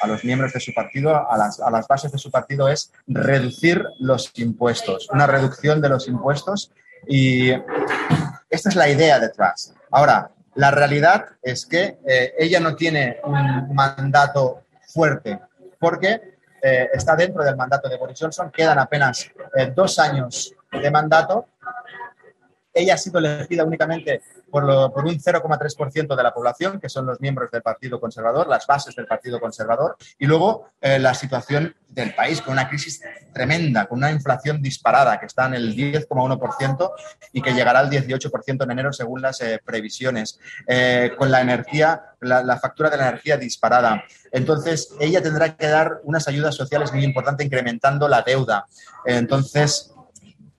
a 0.00 0.06
los 0.06 0.22
miembros 0.22 0.52
de 0.52 0.60
su 0.60 0.72
partido, 0.74 1.30
a 1.30 1.36
las, 1.38 1.60
a 1.60 1.70
las 1.70 1.86
bases 1.88 2.12
de 2.12 2.18
su 2.18 2.30
partido, 2.30 2.68
es 2.68 2.92
reducir 3.06 3.84
los 3.98 4.30
impuestos, 4.34 5.08
una 5.10 5.26
reducción 5.26 5.80
de 5.80 5.88
los 5.88 6.08
impuestos. 6.08 6.70
Y 7.08 7.50
esta 8.50 8.68
es 8.68 8.76
la 8.76 8.88
idea 8.88 9.18
detrás. 9.18 9.74
Ahora, 9.90 10.30
la 10.56 10.70
realidad 10.70 11.26
es 11.42 11.66
que 11.66 11.98
eh, 12.06 12.34
ella 12.38 12.60
no 12.60 12.76
tiene 12.76 13.20
un 13.24 13.74
mandato 13.74 14.62
fuerte 14.86 15.40
porque 15.78 16.34
eh, 16.62 16.88
está 16.92 17.16
dentro 17.16 17.44
del 17.44 17.56
mandato 17.56 17.88
de 17.88 17.96
Boris 17.96 18.18
Johnson, 18.18 18.50
quedan 18.50 18.78
apenas 18.78 19.30
eh, 19.54 19.72
dos 19.74 19.98
años 19.98 20.54
de 20.70 20.90
mandato. 20.90 21.48
Ella 22.72 22.94
ha 22.94 22.98
sido 22.98 23.18
elegida 23.18 23.64
únicamente 23.64 24.22
por, 24.54 24.62
lo- 24.62 24.92
por 24.92 25.04
un 25.04 25.18
0,3% 25.18 26.14
de 26.14 26.22
la 26.22 26.32
población, 26.32 26.78
que 26.78 26.88
son 26.88 27.06
los 27.06 27.20
miembros 27.20 27.50
del 27.50 27.60
Partido 27.60 27.98
Conservador, 27.98 28.46
las 28.46 28.68
bases 28.68 28.94
del 28.94 29.06
Partido 29.08 29.40
Conservador, 29.40 29.96
y 30.16 30.26
luego 30.26 30.68
eh, 30.80 31.00
la 31.00 31.12
situación 31.12 31.74
del 31.88 32.14
país 32.14 32.40
con 32.40 32.52
una 32.52 32.68
crisis 32.68 33.00
tremenda, 33.32 33.86
con 33.86 33.98
una 33.98 34.12
inflación 34.12 34.62
disparada 34.62 35.18
que 35.18 35.26
está 35.26 35.46
en 35.46 35.54
el 35.54 35.74
10,1% 35.74 36.90
y 37.32 37.42
que 37.42 37.52
llegará 37.52 37.80
al 37.80 37.90
18% 37.90 38.62
en 38.64 38.70
enero 38.70 38.92
según 38.92 39.22
las 39.22 39.40
eh, 39.40 39.60
previsiones, 39.64 40.38
eh, 40.68 41.10
con 41.18 41.32
la 41.32 41.40
energía, 41.40 42.12
la, 42.20 42.44
la 42.44 42.56
factura 42.60 42.90
de 42.90 42.96
la 42.96 43.08
energía 43.08 43.36
disparada. 43.36 44.04
Entonces, 44.30 44.90
ella 45.00 45.20
tendrá 45.20 45.56
que 45.56 45.66
dar 45.66 45.98
unas 46.04 46.28
ayudas 46.28 46.54
sociales 46.54 46.92
muy 46.92 47.02
importantes 47.04 47.44
incrementando 47.46 48.06
la 48.08 48.22
deuda. 48.22 48.66
Entonces, 49.04 49.93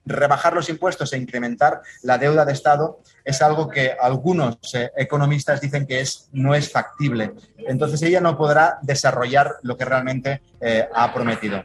rebajar 0.06 0.54
los 0.54 0.68
impuestos 0.68 1.12
e 1.12 1.18
incrementar 1.18 1.82
la 2.02 2.16
deuda 2.16 2.44
de 2.44 2.52
Estado 2.52 3.00
es 3.24 3.42
algo 3.42 3.68
que 3.68 3.92
algunos 4.00 4.56
eh, 4.74 4.90
economistas 4.96 5.60
dicen 5.60 5.86
que 5.86 6.00
es, 6.00 6.28
no 6.32 6.54
es 6.54 6.70
factible. 6.70 7.32
Entonces 7.58 8.00
ella 8.02 8.20
no 8.20 8.38
podrá 8.38 8.78
desarrollar 8.82 9.56
lo 9.62 9.76
que 9.76 9.84
realmente 9.84 10.42
eh, 10.60 10.88
ha 10.94 11.12
prometido. 11.12 11.64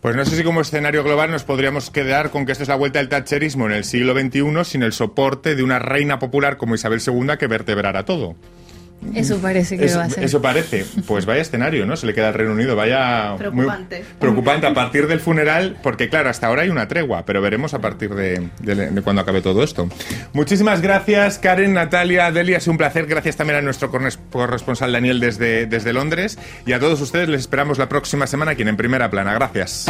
Pues 0.00 0.14
no 0.14 0.24
sé 0.24 0.36
si 0.36 0.44
como 0.44 0.60
escenario 0.60 1.02
global 1.02 1.30
nos 1.30 1.42
podríamos 1.42 1.90
quedar 1.90 2.30
con 2.30 2.46
que 2.46 2.52
esto 2.52 2.62
es 2.62 2.68
la 2.68 2.76
vuelta 2.76 3.00
del 3.00 3.08
thatcherismo 3.08 3.66
en 3.66 3.72
el 3.72 3.84
siglo 3.84 4.14
XXI 4.14 4.64
sin 4.64 4.82
el 4.84 4.92
soporte 4.92 5.56
de 5.56 5.64
una 5.64 5.80
reina 5.80 6.18
popular 6.18 6.56
como 6.56 6.76
Isabel 6.76 7.02
II 7.04 7.36
que 7.38 7.48
vertebrara 7.48 8.04
todo. 8.04 8.36
Eso 9.14 9.38
parece 9.38 9.78
que 9.78 9.84
Eso, 9.84 9.98
va 9.98 10.04
a 10.04 10.10
ser. 10.10 10.24
eso 10.24 10.42
parece. 10.42 10.84
Pues 11.06 11.26
vaya 11.26 11.40
escenario, 11.40 11.86
¿no? 11.86 11.96
Se 11.96 12.06
le 12.06 12.14
queda 12.14 12.28
al 12.28 12.34
Reino 12.34 12.52
Unido. 12.52 12.74
Vaya. 12.76 13.28
muy 13.30 13.38
Preocupante. 13.38 14.04
preocupante 14.18 14.66
a 14.66 14.74
partir 14.74 15.06
del 15.06 15.20
funeral, 15.20 15.76
porque 15.82 16.08
claro, 16.08 16.28
hasta 16.28 16.46
ahora 16.48 16.62
hay 16.62 16.70
una 16.70 16.88
tregua, 16.88 17.24
pero 17.24 17.40
veremos 17.40 17.72
a 17.74 17.80
partir 17.80 18.14
de, 18.14 18.48
de- 18.60 18.90
de 18.90 19.02
cuando 19.02 19.22
acabe 19.22 19.42
todo 19.42 19.62
esto. 19.62 19.88
Muchísimas 20.32 20.80
gracias, 20.80 21.38
Karen, 21.38 21.72
Natalia, 21.74 22.32
Delia. 22.32 22.56
Ha 22.56 22.60
sido 22.60 22.72
un 22.72 22.78
placer. 22.78 23.06
Gracias 23.06 23.36
también 23.36 23.58
a 23.58 23.62
nuestro 23.62 23.90
corres- 23.92 24.18
corresponsal 24.30 24.90
Daniel 24.92 25.20
desde, 25.20 25.66
desde 25.66 25.92
Londres. 25.92 26.38
Y 26.66 26.72
a 26.72 26.80
todos 26.80 27.00
ustedes 27.00 27.28
les 27.28 27.42
esperamos 27.42 27.78
la 27.78 27.88
próxima 27.88 28.26
semana 28.26 28.52
aquí 28.52 28.62
En 28.62 28.76
Primera 28.76 29.10
Plana. 29.10 29.34
Gracias. 29.34 29.86